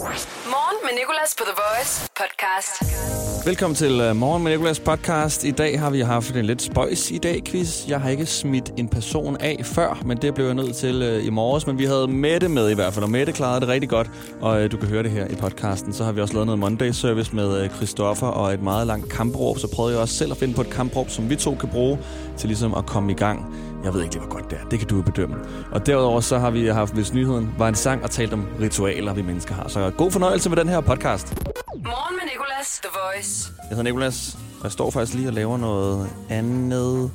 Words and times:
Morgen 0.00 0.76
med 0.82 0.90
Nicolas 0.98 1.34
på 1.38 1.44
The 1.44 1.54
Voice 1.62 2.08
podcast. 2.16 3.46
Velkommen 3.46 3.74
til 3.74 4.00
øh, 4.00 4.16
Morgen 4.16 4.42
med 4.42 4.52
Nicolas 4.52 4.80
podcast. 4.80 5.44
I 5.44 5.50
dag 5.50 5.80
har 5.80 5.90
vi 5.90 6.00
haft 6.00 6.36
en 6.36 6.44
lidt 6.44 6.62
spøjs 6.62 7.10
i 7.10 7.18
dag 7.18 7.42
quiz. 7.44 7.88
Jeg 7.88 8.00
har 8.00 8.10
ikke 8.10 8.26
smidt 8.26 8.72
en 8.76 8.88
person 8.88 9.36
af 9.40 9.60
før, 9.64 10.02
men 10.04 10.16
det 10.16 10.34
blev 10.34 10.46
jeg 10.46 10.54
nødt 10.54 10.76
til 10.76 11.02
øh, 11.02 11.26
i 11.26 11.30
morges. 11.30 11.66
Men 11.66 11.78
vi 11.78 11.84
havde 11.84 12.08
Mette 12.08 12.48
med 12.48 12.70
i 12.70 12.74
hvert 12.74 12.92
fald, 12.92 13.04
og 13.04 13.10
Mette 13.10 13.32
klarede 13.32 13.60
det 13.60 13.68
rigtig 13.68 13.90
godt. 13.90 14.10
Og 14.40 14.62
øh, 14.62 14.72
du 14.72 14.76
kan 14.76 14.88
høre 14.88 15.02
det 15.02 15.10
her 15.10 15.26
i 15.26 15.34
podcasten. 15.34 15.92
Så 15.92 16.04
har 16.04 16.12
vi 16.12 16.20
også 16.20 16.34
lavet 16.34 16.46
noget 16.46 16.58
Monday 16.58 16.90
Service 16.90 17.36
med 17.36 17.70
Christoffer 17.70 18.26
og 18.26 18.54
et 18.54 18.62
meget 18.62 18.86
langt 18.86 19.12
kampråb. 19.12 19.58
Så 19.58 19.68
prøvede 19.74 19.94
jeg 19.94 20.02
også 20.02 20.14
selv 20.14 20.32
at 20.32 20.38
finde 20.38 20.54
på 20.54 20.60
et 20.60 20.70
kampråb, 20.70 21.10
som 21.10 21.30
vi 21.30 21.36
to 21.36 21.54
kan 21.54 21.68
bruge 21.68 21.98
til 22.36 22.48
ligesom 22.48 22.74
at 22.74 22.86
komme 22.86 23.12
i 23.12 23.14
gang. 23.14 23.54
Jeg 23.84 23.94
ved 23.94 24.02
ikke 24.02 24.14
lige, 24.14 24.24
hvor 24.24 24.34
godt 24.34 24.50
det 24.50 24.58
er. 24.62 24.68
Det 24.68 24.78
kan 24.78 24.88
du 24.88 25.02
bedømme. 25.02 25.36
Og 25.72 25.86
derudover 25.86 26.20
så 26.20 26.38
har 26.38 26.50
vi 26.50 26.66
haft, 26.66 26.94
hvis 26.94 27.12
nyheden 27.12 27.54
var 27.58 27.68
en 27.68 27.74
sang 27.74 28.02
og 28.02 28.10
talt 28.10 28.32
om 28.32 28.46
ritualer, 28.60 29.14
vi 29.14 29.22
mennesker 29.22 29.54
har. 29.54 29.68
Så 29.68 29.90
god 29.90 30.10
fornøjelse 30.10 30.48
med 30.48 30.56
den 30.56 30.68
her 30.68 30.80
podcast. 30.80 31.34
Morgen 31.66 32.16
med 32.16 32.30
Nicolas, 32.32 32.80
The 32.82 32.90
Voice. 33.04 33.52
Jeg 33.58 33.68
hedder 33.68 33.82
Nikolas, 33.82 34.38
og 34.58 34.64
jeg 34.64 34.72
står 34.72 34.90
faktisk 34.90 35.14
lige 35.14 35.28
og 35.28 35.34
laver 35.34 35.56
noget 35.56 36.10
andet 36.28 37.10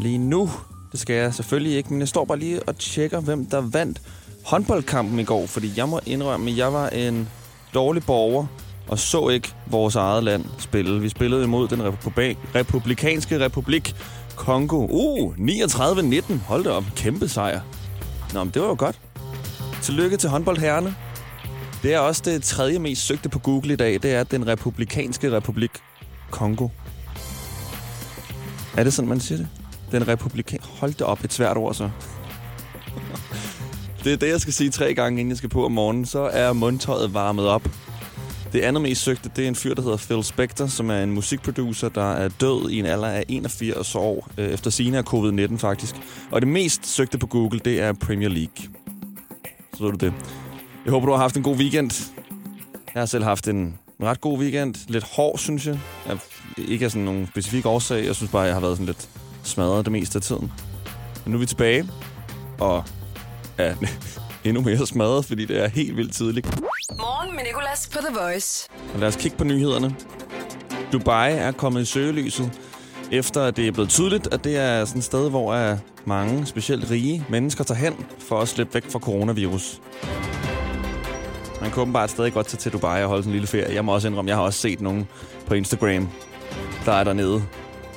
lige 0.00 0.18
nu. 0.18 0.50
Det 0.92 1.00
skal 1.00 1.16
jeg 1.16 1.34
selvfølgelig 1.34 1.76
ikke, 1.76 1.90
men 1.90 2.00
jeg 2.00 2.08
står 2.08 2.24
bare 2.24 2.38
lige 2.38 2.62
og 2.62 2.76
tjekker, 2.76 3.20
hvem 3.20 3.46
der 3.46 3.60
vandt 3.60 4.02
håndboldkampen 4.44 5.18
i 5.18 5.24
går. 5.24 5.46
Fordi 5.46 5.72
jeg 5.76 5.88
må 5.88 6.00
indrømme, 6.06 6.50
at 6.50 6.56
jeg 6.56 6.72
var 6.72 6.88
en 6.88 7.28
dårlig 7.74 8.02
borger 8.06 8.46
og 8.88 8.98
så 8.98 9.28
ikke 9.28 9.54
vores 9.66 9.96
eget 9.96 10.24
land 10.24 10.44
spille. 10.58 11.00
Vi 11.00 11.08
spillede 11.08 11.44
imod 11.44 11.68
den 11.68 11.84
republik 11.84 12.38
republikanske 12.54 13.44
republik 13.44 13.94
Kongo. 14.42 14.86
Uh, 14.90 15.34
39-19. 15.36 16.34
Hold 16.46 16.64
da 16.64 16.70
op, 16.70 16.84
kæmpe 16.96 17.28
sejr. 17.28 17.60
Nå, 18.34 18.44
men 18.44 18.54
det 18.54 18.62
var 18.62 18.68
jo 18.68 18.74
godt. 18.78 19.00
Tillykke 19.82 20.16
til 20.16 20.30
håndboldherrene. 20.30 20.94
Det 21.82 21.94
er 21.94 21.98
også 21.98 22.22
det 22.24 22.42
tredje 22.42 22.78
mest 22.78 23.06
søgte 23.06 23.28
på 23.28 23.38
Google 23.38 23.72
i 23.72 23.76
dag. 23.76 23.92
Det 24.02 24.14
er 24.14 24.24
den 24.24 24.46
republikanske 24.46 25.32
republik 25.32 25.70
Kongo. 26.30 26.68
Er 28.76 28.84
det 28.84 28.92
sådan, 28.92 29.08
man 29.08 29.20
siger 29.20 29.38
det? 29.38 29.48
Den 29.92 30.08
republikan... 30.08 30.58
Hold 30.62 30.92
da 30.92 31.04
op, 31.04 31.24
et 31.24 31.32
svært 31.32 31.56
ord 31.56 31.74
så. 31.74 31.90
det 34.04 34.12
er 34.12 34.16
det, 34.16 34.28
jeg 34.28 34.40
skal 34.40 34.52
sige 34.52 34.70
tre 34.70 34.94
gange, 34.94 35.20
inden 35.20 35.30
jeg 35.30 35.38
skal 35.38 35.48
på 35.48 35.64
om 35.64 35.72
morgenen. 35.72 36.06
Så 36.06 36.20
er 36.32 36.52
mundtøjet 36.52 37.14
varmet 37.14 37.46
op. 37.46 37.68
Det 38.52 38.60
andet 38.60 38.82
mest 38.82 39.02
søgte, 39.02 39.30
det 39.36 39.44
er 39.44 39.48
en 39.48 39.54
fyr, 39.54 39.74
der 39.74 39.82
hedder 39.82 39.96
Phil 39.96 40.24
Spector, 40.24 40.66
som 40.66 40.90
er 40.90 41.02
en 41.02 41.12
musikproducer, 41.12 41.88
der 41.88 42.12
er 42.12 42.28
død 42.28 42.70
i 42.70 42.78
en 42.78 42.86
alder 42.86 43.08
af 43.08 43.24
81 43.28 43.94
år, 43.94 44.28
øh, 44.38 44.50
efter 44.50 44.70
sine 44.70 44.98
af 44.98 45.02
covid-19 45.14 45.56
faktisk. 45.56 45.94
Og 46.30 46.40
det 46.40 46.48
mest 46.48 46.86
søgte 46.86 47.18
på 47.18 47.26
Google, 47.26 47.60
det 47.64 47.80
er 47.80 47.92
Premier 47.92 48.28
League. 48.28 48.64
Så 49.74 49.84
ved 49.84 49.92
du 49.92 50.06
det. 50.06 50.14
Jeg 50.84 50.90
håber, 50.90 51.06
du 51.06 51.12
har 51.12 51.18
haft 51.18 51.36
en 51.36 51.42
god 51.42 51.56
weekend. 51.56 52.12
Jeg 52.94 53.00
har 53.00 53.06
selv 53.06 53.24
haft 53.24 53.48
en 53.48 53.78
ret 54.02 54.20
god 54.20 54.38
weekend. 54.38 54.74
Lidt 54.88 55.04
hård, 55.04 55.38
synes 55.38 55.66
jeg. 55.66 55.78
jeg 56.08 56.18
ikke 56.58 56.84
af 56.84 56.90
sådan 56.90 57.04
nogen 57.04 57.26
specifik 57.26 57.66
årsag. 57.66 58.06
Jeg 58.06 58.16
synes 58.16 58.32
bare, 58.32 58.42
jeg 58.42 58.54
har 58.54 58.60
været 58.60 58.76
sådan 58.76 58.86
lidt 58.86 59.08
smadret 59.42 59.84
det 59.84 59.92
meste 59.92 60.16
af 60.16 60.22
tiden. 60.22 60.52
Men 61.24 61.32
nu 61.32 61.36
er 61.36 61.40
vi 61.40 61.46
tilbage, 61.46 61.88
og 62.60 62.84
ja, 63.58 63.74
endnu 64.44 64.62
mere 64.62 64.86
smadret, 64.86 65.24
fordi 65.24 65.44
det 65.44 65.64
er 65.64 65.68
helt 65.68 65.96
vildt 65.96 66.14
tidligt. 66.14 66.46
Morgen 66.98 67.36
med 67.36 67.44
Nicolas 67.44 67.88
på 67.92 67.98
The 67.98 68.16
Voice. 68.20 68.68
Og 68.94 69.00
lad 69.00 69.08
os 69.08 69.16
kigge 69.16 69.36
på 69.36 69.44
nyhederne. 69.44 69.96
Dubai 70.92 71.32
er 71.32 71.52
kommet 71.52 71.82
i 71.82 71.84
søgelyset, 71.84 72.52
efter 73.12 73.42
at 73.42 73.56
det 73.56 73.68
er 73.68 73.72
blevet 73.72 73.90
tydeligt, 73.90 74.34
at 74.34 74.44
det 74.44 74.56
er 74.56 74.84
sådan 74.84 74.98
et 74.98 75.04
sted, 75.04 75.30
hvor 75.30 75.76
mange, 76.04 76.46
specielt 76.46 76.90
rige 76.90 77.26
mennesker, 77.28 77.64
tager 77.64 77.78
hen 77.78 77.94
for 78.18 78.40
at 78.40 78.48
slippe 78.48 78.74
væk 78.74 78.90
fra 78.90 78.98
coronavirus. 78.98 79.80
Man 81.60 81.70
kan 81.70 81.82
åbenbart 81.82 82.10
stadig 82.10 82.32
godt 82.32 82.46
tage 82.46 82.58
til 82.58 82.72
Dubai 82.72 83.02
og 83.02 83.08
holde 83.08 83.22
sådan 83.22 83.30
en 83.30 83.32
lille 83.32 83.46
ferie. 83.46 83.74
Jeg 83.74 83.84
må 83.84 83.94
også 83.94 84.08
indrømme, 84.08 84.28
jeg 84.28 84.36
har 84.36 84.44
også 84.44 84.58
set 84.58 84.80
nogen 84.80 85.08
på 85.46 85.54
Instagram, 85.54 86.08
der 86.84 86.92
er 86.92 87.04
dernede. 87.04 87.42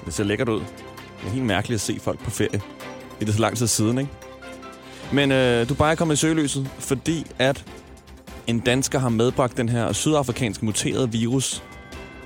Det 0.05 0.13
ser 0.13 0.23
lækkert 0.23 0.49
ud. 0.49 0.59
Det 0.59 1.27
er 1.27 1.29
helt 1.29 1.45
mærkeligt 1.45 1.77
at 1.77 1.81
se 1.81 1.97
folk 2.01 2.23
på 2.23 2.29
ferie. 2.29 2.61
Det 3.19 3.29
er 3.29 3.33
så 3.33 3.41
lang 3.41 3.57
tid 3.57 3.67
siden, 3.67 3.97
ikke? 3.97 4.11
Men 5.13 5.31
øh, 5.31 5.69
Dubai 5.69 5.91
er 5.91 5.95
kommet 5.95 6.15
i 6.15 6.17
søgelyset, 6.17 6.69
fordi 6.79 7.25
at 7.39 7.65
en 8.47 8.59
dansker 8.59 8.99
har 8.99 9.09
medbragt 9.09 9.57
den 9.57 9.69
her 9.69 9.93
sydafrikanske 9.93 10.65
muterede 10.65 11.11
virus 11.11 11.63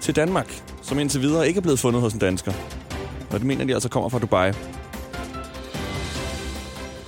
til 0.02 0.16
Danmark, 0.16 0.62
som 0.82 1.00
indtil 1.00 1.22
videre 1.22 1.48
ikke 1.48 1.58
er 1.58 1.62
blevet 1.62 1.80
fundet 1.80 2.02
hos 2.02 2.14
en 2.14 2.20
dansker. 2.20 2.54
Og 3.32 3.40
det 3.40 3.44
mener 3.44 3.66
de 3.66 3.74
altså 3.74 3.90
kommer 3.90 4.10
fra 4.10 4.20
Dubai. 4.20 4.52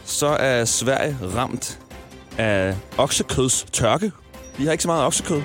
Så 0.06 0.28
er 0.28 0.66
Sverige 0.66 1.18
ramt 1.36 1.80
af 2.38 2.76
oksekøds 2.98 3.66
tørke. 3.72 4.12
Vi 4.58 4.66
har 4.66 4.72
ikke 4.72 4.82
så 4.82 4.88
meget 4.88 5.06
oksekød. 5.06 5.42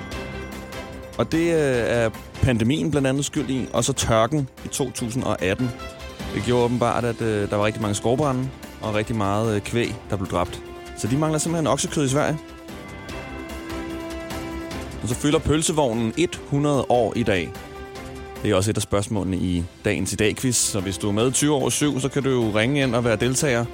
Og 1.17 1.31
det 1.31 1.53
øh, 1.53 1.83
er 1.87 2.09
pandemien 2.41 2.91
blandt 2.91 3.07
andet 3.07 3.25
skyld 3.25 3.49
i, 3.49 3.67
og 3.73 3.83
så 3.83 3.93
tørken 3.93 4.49
i 4.65 4.67
2018. 4.67 5.69
Det 6.35 6.43
gjorde 6.43 6.63
åbenbart, 6.63 7.05
at 7.05 7.21
øh, 7.21 7.49
der 7.49 7.55
var 7.55 7.65
rigtig 7.65 7.81
mange 7.81 7.95
skovbrænde 7.95 8.49
og 8.87 8.95
rigtig 8.95 9.15
meget 9.15 9.55
øh, 9.55 9.61
kvæg, 9.61 9.95
der 10.09 10.15
blev 10.15 10.29
dræbt. 10.29 10.63
Så 10.97 11.07
de 11.07 11.17
mangler 11.17 11.39
simpelthen 11.39 11.67
oksekød 11.67 12.05
i 12.05 12.09
Sverige. 12.09 12.37
Og 15.01 15.07
så 15.07 15.15
fylder 15.15 15.39
pølsevognen 15.39 16.13
100 16.17 16.85
år 16.89 17.13
i 17.15 17.23
dag. 17.23 17.51
Det 18.43 18.51
er 18.51 18.55
også 18.55 18.71
et 18.71 18.77
af 18.77 18.81
spørgsmålene 18.81 19.37
i 19.37 19.63
dagens 19.85 20.13
i 20.13 20.15
dag-quiz. 20.15 20.55
Så 20.55 20.79
hvis 20.79 20.97
du 20.97 21.07
er 21.07 21.11
med 21.11 21.31
20 21.31 21.53
år 21.53 21.69
7, 21.69 21.99
så 21.99 22.09
kan 22.09 22.23
du 22.23 22.29
jo 22.29 22.51
ringe 22.55 22.83
ind 22.83 22.95
og 22.95 23.03
være 23.03 23.15
deltager. 23.15 23.65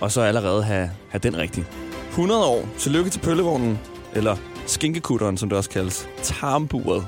Og 0.00 0.12
så 0.12 0.20
allerede 0.20 0.64
have, 0.64 0.90
have 1.08 1.20
den 1.20 1.36
rigtig. 1.36 1.64
100 2.08 2.44
år. 2.44 2.68
Tillykke 2.78 3.10
til 3.10 3.20
pøllevognen. 3.20 3.78
Eller 4.14 4.36
skinkekutteren, 4.66 5.36
som 5.36 5.48
det 5.48 5.58
også 5.58 5.70
kaldes. 5.70 6.08
Tarmburet. 6.22 7.06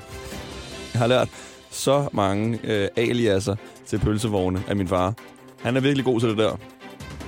Jeg 0.93 1.01
har 1.01 1.07
lært 1.07 1.29
så 1.71 2.09
mange 2.13 2.59
øh, 2.65 2.89
aliaser 2.97 3.57
til 3.87 3.99
pølsevogne 3.99 4.63
af 4.69 4.77
min 4.77 4.89
far. 4.89 5.15
Han 5.63 5.77
er 5.77 5.81
virkelig 5.81 6.05
god 6.05 6.21
til 6.21 6.29
det 6.29 6.39
der. 6.39 6.57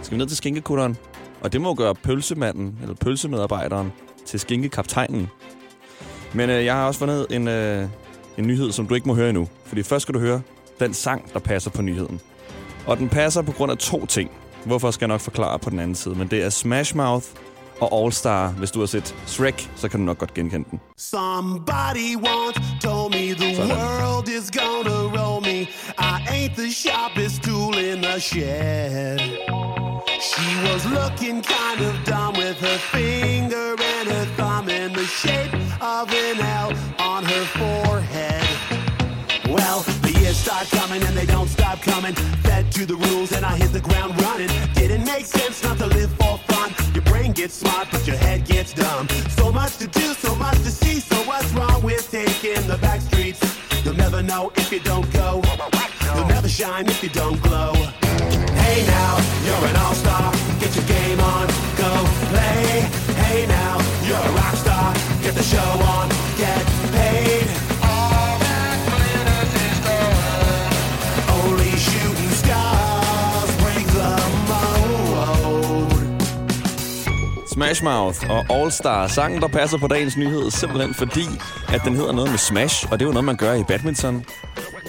Skal 0.06 0.14
vi 0.14 0.18
ned 0.18 0.28
til 0.28 0.36
skinkekutteren? 0.36 0.96
Og 1.40 1.52
det 1.52 1.60
må 1.60 1.74
gøre 1.74 1.94
pølsemanden, 1.94 2.78
eller 2.82 2.94
pølsemedarbejderen, 2.94 3.92
til 4.26 4.40
skinkekaptajnen. 4.40 5.28
Men 6.34 6.50
øh, 6.50 6.64
jeg 6.64 6.74
har 6.74 6.86
også 6.86 6.98
fundet 6.98 7.26
en, 7.30 7.48
øh, 7.48 7.88
en 8.38 8.46
nyhed, 8.46 8.72
som 8.72 8.86
du 8.86 8.94
ikke 8.94 9.08
må 9.08 9.14
høre 9.14 9.28
endnu. 9.28 9.48
Fordi 9.64 9.82
først 9.82 10.02
skal 10.02 10.14
du 10.14 10.18
høre 10.18 10.42
den 10.80 10.94
sang, 10.94 11.32
der 11.32 11.38
passer 11.38 11.70
på 11.70 11.82
nyheden. 11.82 12.20
Og 12.86 12.96
den 12.96 13.08
passer 13.08 13.42
på 13.42 13.52
grund 13.52 13.72
af 13.72 13.78
to 13.78 14.06
ting. 14.06 14.30
Hvorfor 14.64 14.90
skal 14.90 15.04
jeg 15.04 15.08
nok 15.08 15.20
forklare 15.20 15.58
på 15.58 15.70
den 15.70 15.78
anden 15.78 15.94
side. 15.94 16.14
Men 16.14 16.28
det 16.28 16.44
er 16.44 16.50
Smash 16.50 16.96
Mouth 16.96 17.26
og 17.80 18.02
All 18.02 18.12
Star. 18.12 18.48
Hvis 18.48 18.70
du 18.70 18.78
har 18.78 18.86
set 18.86 19.14
Shrek, 19.26 19.70
så 19.76 19.88
kan 19.88 20.00
du 20.00 20.06
nok 20.06 20.18
godt 20.18 20.34
genkende 20.34 20.68
den. 20.70 20.80
Somebody 20.98 22.16
once 22.16 22.60
told 22.82 23.10
me 23.12 23.34
the 23.34 23.56
Sådan. 23.56 23.70
world 23.70 24.28
is 24.28 24.50
gonna 24.50 25.20
roll 25.20 25.42
me. 25.42 25.60
I 25.98 26.20
ain't 26.28 26.54
the 26.56 26.70
sharpest 26.72 27.42
tool 27.42 27.74
in 27.78 28.02
the 28.02 28.20
shed. 28.20 29.65
She 30.26 30.56
was 30.68 30.84
looking 30.86 31.40
kind 31.40 31.80
of 31.80 32.04
dumb 32.04 32.34
with 32.34 32.58
her 32.58 32.78
finger 32.78 33.76
and 33.80 34.08
her 34.08 34.24
thumb 34.36 34.68
in 34.68 34.92
the 34.92 35.04
shape 35.04 35.54
of 35.80 36.12
an 36.12 36.40
L 36.40 36.72
on 36.98 37.24
her 37.24 37.44
forehead. 37.56 38.44
Well, 39.48 39.82
the 40.02 40.12
years 40.20 40.36
start 40.36 40.66
coming 40.70 41.00
and 41.04 41.16
they 41.16 41.26
don't 41.26 41.46
stop 41.46 41.80
coming. 41.80 42.14
Fed 42.42 42.72
to 42.72 42.84
the 42.86 42.96
rules 42.96 43.30
and 43.30 43.46
I 43.46 43.56
hit 43.56 43.72
the 43.72 43.80
ground 43.80 44.20
running. 44.20 44.50
Didn't 44.74 45.04
make 45.04 45.26
sense 45.26 45.62
not 45.62 45.78
to 45.78 45.86
live 45.86 46.10
for 46.14 46.38
fun. 46.48 46.74
Your 46.92 47.04
brain 47.04 47.30
gets 47.30 47.54
smart, 47.54 47.86
but 47.92 48.04
your 48.04 48.16
head 48.16 48.44
gets 48.44 48.72
dumb. 48.72 49.08
So 49.38 49.52
much 49.52 49.76
to 49.78 49.86
do, 49.86 50.12
so 50.14 50.34
much 50.34 50.58
to 50.64 50.72
see. 50.72 50.98
So 50.98 51.16
what's 51.28 51.52
wrong 51.52 51.84
with 51.84 52.10
taking 52.10 52.66
the 52.66 52.78
back 52.78 53.00
streets? 53.00 53.40
You'll 53.84 53.94
never 53.94 54.24
know 54.24 54.50
if 54.56 54.72
you 54.72 54.80
don't 54.80 55.10
go. 55.12 55.40
You'll 56.02 56.26
never 56.26 56.48
shine 56.48 56.88
if 56.88 57.00
you 57.00 57.10
don't 57.10 57.40
glow. 57.42 57.72
Hey 58.76 58.84
now, 58.86 59.16
you're 59.46 59.68
an 59.70 59.76
all-star. 59.76 60.32
Get 60.60 60.76
your 60.76 60.84
game 60.84 61.20
on, 61.34 61.46
go 61.82 61.90
play. 62.32 62.84
Hey 63.22 63.46
now, 63.46 63.74
you're 64.06 64.26
a 64.30 64.32
rock 64.40 64.56
star. 64.64 64.92
Get 65.22 65.34
the 65.34 65.46
show 65.52 65.70
on, 65.94 66.06
get 66.42 66.64
paid. 66.96 67.46
Only 71.38 71.72
shooting 71.88 72.32
stars 72.42 73.50
break 73.62 73.86
the 74.00 74.12
mold. 74.50 76.02
Smash 77.48 77.82
Mouth 77.82 78.30
og 78.30 78.44
All 78.50 78.70
Star. 78.72 79.08
Sangen, 79.08 79.40
der 79.40 79.48
passer 79.48 79.78
på 79.78 79.86
dagens 79.86 80.16
nyhed, 80.16 80.50
simpelthen 80.50 80.94
fordi, 80.94 81.26
at 81.68 81.80
den 81.84 81.94
hedder 81.96 82.12
noget 82.12 82.30
med 82.30 82.38
Smash, 82.38 82.86
og 82.90 82.98
det 82.98 83.04
er 83.04 83.08
jo 83.08 83.12
noget, 83.12 83.24
man 83.24 83.36
gør 83.36 83.54
i 83.54 83.62
badminton. 83.68 84.24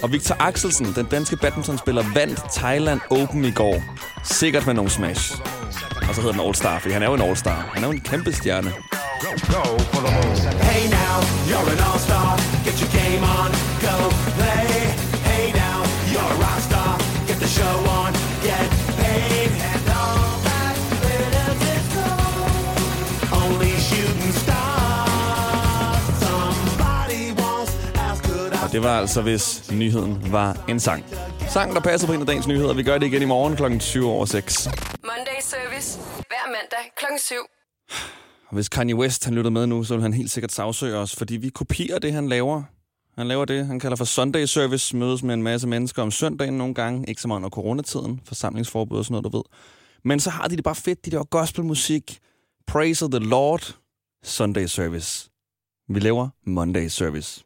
Og 0.02 0.12
Victor 0.12 0.36
Axelsen, 0.40 0.86
den 0.94 1.06
danske 1.06 1.36
badmintonspiller, 1.36 2.04
vandt 2.14 2.40
Thailand 2.52 3.00
Open 3.10 3.44
i 3.44 3.50
går. 3.50 3.82
Sikkert 4.24 4.66
med 4.66 4.74
nogle 4.74 4.90
Smash. 4.90 5.40
Og 6.08 6.14
så 6.14 6.20
hedder 6.20 6.32
den 6.32 6.40
All 6.40 6.54
Star, 6.54 6.78
fordi 6.78 6.92
han 6.92 7.02
er 7.02 7.06
jo 7.06 7.14
en 7.14 7.22
All 7.22 7.36
Star. 7.36 7.70
Han 7.74 7.84
er 7.84 7.88
jo 7.88 7.92
en 7.92 8.00
kæmpe 8.00 8.32
stjerne. 8.32 8.72
Hey 10.70 10.88
now, 10.90 11.16
you're 11.50 11.70
an 11.70 11.78
all-star. 11.88 12.36
Get 12.64 12.80
your 12.80 12.90
game 12.90 13.24
on, 13.24 13.50
go 13.80 14.08
play. 14.36 14.87
Det 28.78 28.86
var 28.86 29.00
altså, 29.00 29.22
hvis 29.22 29.72
nyheden 29.72 30.32
var 30.32 30.64
en 30.68 30.80
sang. 30.80 31.04
Sang, 31.48 31.74
der 31.74 31.80
passer 31.80 32.06
på 32.06 32.12
en 32.12 32.20
af 32.20 32.26
dagens 32.26 32.46
nyheder. 32.46 32.74
Vi 32.74 32.82
gør 32.82 32.98
det 32.98 33.06
igen 33.06 33.22
i 33.22 33.24
morgen 33.24 33.56
kl. 33.56 33.78
20 33.78 34.10
over 34.10 34.24
6. 34.24 34.68
Monday 35.04 35.40
Service. 35.40 35.98
Hver 36.00 36.46
mandag 36.46 36.92
klokken 36.96 37.18
7. 37.18 37.34
Og 38.48 38.54
hvis 38.54 38.68
Kanye 38.68 38.96
West 38.96 39.24
han 39.24 39.34
lytter 39.34 39.50
med 39.50 39.66
nu, 39.66 39.84
så 39.84 39.94
vil 39.94 40.02
han 40.02 40.12
helt 40.12 40.30
sikkert 40.30 40.52
sagsøge 40.52 40.96
os, 40.96 41.16
fordi 41.16 41.36
vi 41.36 41.48
kopierer 41.48 41.98
det, 41.98 42.12
han 42.12 42.28
laver. 42.28 42.62
Han 43.16 43.28
laver 43.28 43.44
det, 43.44 43.66
han 43.66 43.80
kalder 43.80 43.96
for 43.96 44.04
Sunday 44.04 44.44
Service, 44.44 44.96
mødes 44.96 45.22
med 45.22 45.34
en 45.34 45.42
masse 45.42 45.68
mennesker 45.68 46.02
om 46.02 46.10
søndagen 46.10 46.58
nogle 46.58 46.74
gange, 46.74 47.08
ikke 47.08 47.20
så 47.20 47.28
meget 47.28 47.38
under 47.38 47.50
coronatiden, 47.50 48.20
forsamlingsforbud 48.24 48.98
og 48.98 49.04
sådan 49.04 49.12
noget, 49.12 49.32
du 49.32 49.36
ved. 49.38 49.44
Men 50.04 50.20
så 50.20 50.30
har 50.30 50.48
de 50.48 50.56
det 50.56 50.64
bare 50.64 50.74
fedt, 50.74 51.04
de 51.04 51.10
der 51.10 51.24
gospelmusik, 51.24 52.18
praise 52.66 53.04
of 53.04 53.10
the 53.10 53.20
Lord, 53.20 53.76
Sunday 54.24 54.66
Service. 54.66 55.30
Vi 55.88 56.00
laver 56.00 56.28
Monday 56.46 56.88
Service. 56.88 57.44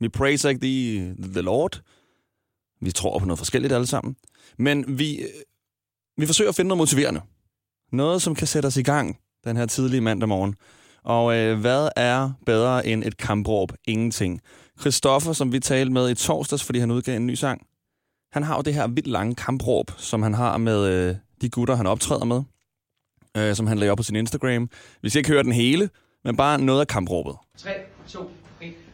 Vi 0.00 0.08
praiser 0.08 0.48
ikke 0.48 0.60
the, 0.60 1.14
the 1.32 1.40
Lord. 1.40 1.80
Vi 2.80 2.90
tror 2.90 3.18
på 3.18 3.24
noget 3.24 3.38
forskelligt 3.38 3.72
alle 3.72 3.86
sammen. 3.86 4.16
Men 4.58 4.98
vi, 4.98 5.26
vi 6.16 6.26
forsøger 6.26 6.48
at 6.48 6.54
finde 6.54 6.68
noget 6.68 6.78
motiverende. 6.78 7.20
Noget, 7.92 8.22
som 8.22 8.34
kan 8.34 8.46
sætte 8.46 8.66
os 8.66 8.76
i 8.76 8.82
gang 8.82 9.18
den 9.44 9.56
her 9.56 9.66
tidlige 9.66 10.00
mandag 10.00 10.28
morgen. 10.28 10.54
Og 11.04 11.36
øh, 11.36 11.60
hvad 11.60 11.88
er 11.96 12.30
bedre 12.46 12.86
end 12.86 13.04
et 13.04 13.16
kampråb? 13.16 13.72
Ingenting. 13.84 14.40
Christoffer, 14.80 15.32
som 15.32 15.52
vi 15.52 15.60
talte 15.60 15.92
med 15.92 16.10
i 16.10 16.14
torsdags, 16.14 16.64
fordi 16.64 16.78
han 16.78 16.90
udgav 16.90 17.16
en 17.16 17.26
ny 17.26 17.34
sang, 17.34 17.66
han 18.32 18.42
har 18.42 18.56
jo 18.56 18.62
det 18.62 18.74
her 18.74 18.86
vildt 18.86 19.08
lange 19.08 19.34
kampråb, 19.34 19.90
som 19.96 20.22
han 20.22 20.34
har 20.34 20.56
med 20.56 20.86
øh, 20.86 21.16
de 21.40 21.50
gutter, 21.50 21.74
han 21.74 21.86
optræder 21.86 22.24
med, 22.24 22.42
øh, 23.36 23.54
som 23.54 23.66
han 23.66 23.78
lagde 23.78 23.90
op 23.90 23.96
på 23.96 24.02
sin 24.02 24.16
Instagram. 24.16 24.70
Vi 25.02 25.08
skal 25.08 25.18
ikke 25.18 25.30
høre 25.30 25.42
den 25.42 25.52
hele, 25.52 25.90
men 26.24 26.36
bare 26.36 26.60
noget 26.60 26.80
af 26.80 26.86
kampråbet. 26.86 27.34
3, 27.56 27.70
2, 28.08 28.30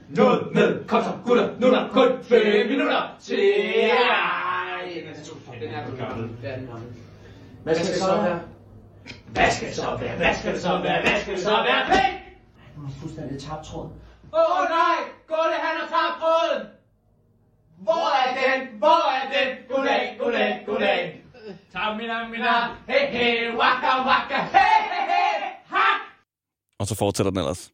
noget 0.09 0.55
med, 0.55 0.85
kom 0.89 1.03
så, 1.03 1.13
gutter, 1.27 1.49
nu 1.59 1.67
er 1.67 1.71
der 1.71 1.89
kun 1.89 2.25
5 2.25 2.67
minutter 2.67 3.17
til... 3.21 3.39
Ja, 3.75 4.91
en 4.91 5.09
af 5.09 5.15
to. 5.25 5.35
Den 5.61 5.75
er 5.75 5.87
den 5.87 5.97
gamle. 5.97 6.29
Det 6.43 6.51
er 6.51 6.57
den 6.57 6.67
gamle. 6.67 6.87
Hvad 7.63 7.75
skal 7.75 7.89
det 7.89 7.97
så 7.97 8.17
være? 8.17 8.41
Hvad 9.27 9.51
skal 9.51 9.69
det 9.69 9.77
så 9.77 9.97
være? 10.01 10.17
Hvad 10.17 10.35
skal 10.35 10.53
det 10.53 10.63
så 10.63 10.69
være? 10.69 11.01
Hvad 11.03 11.21
skal 11.21 11.35
det 11.35 11.43
så 11.43 11.51
være? 11.51 11.87
Pæk! 11.87 12.13
Du 12.77 12.81
har 12.81 12.93
fuldstændig 13.01 13.41
tabt 13.43 13.65
tråden. 13.65 13.93
Åh 14.33 14.61
oh, 14.61 14.69
nej! 14.69 14.99
Gutte, 15.29 15.57
han 15.67 15.75
har 15.81 15.89
tabt 15.97 16.17
råden! 16.25 16.63
Hvor 17.79 18.07
er 18.23 18.31
den? 18.43 18.79
Hvor 18.79 19.03
er 19.19 19.25
den? 19.37 19.49
Goddag, 19.71 20.17
goddag, 20.21 20.63
goddag. 20.67 21.21
Tamina, 21.73 22.29
mina, 22.29 22.55
he 22.89 22.99
he, 23.15 23.57
waka, 23.59 23.93
waka, 24.09 24.39
he 24.55 24.69
he 24.93 25.01
he, 25.13 25.25
ha! 25.67 25.87
Og 26.81 26.87
så 26.87 26.95
fortsætter 26.97 27.31
den 27.31 27.39
ellers. 27.39 27.74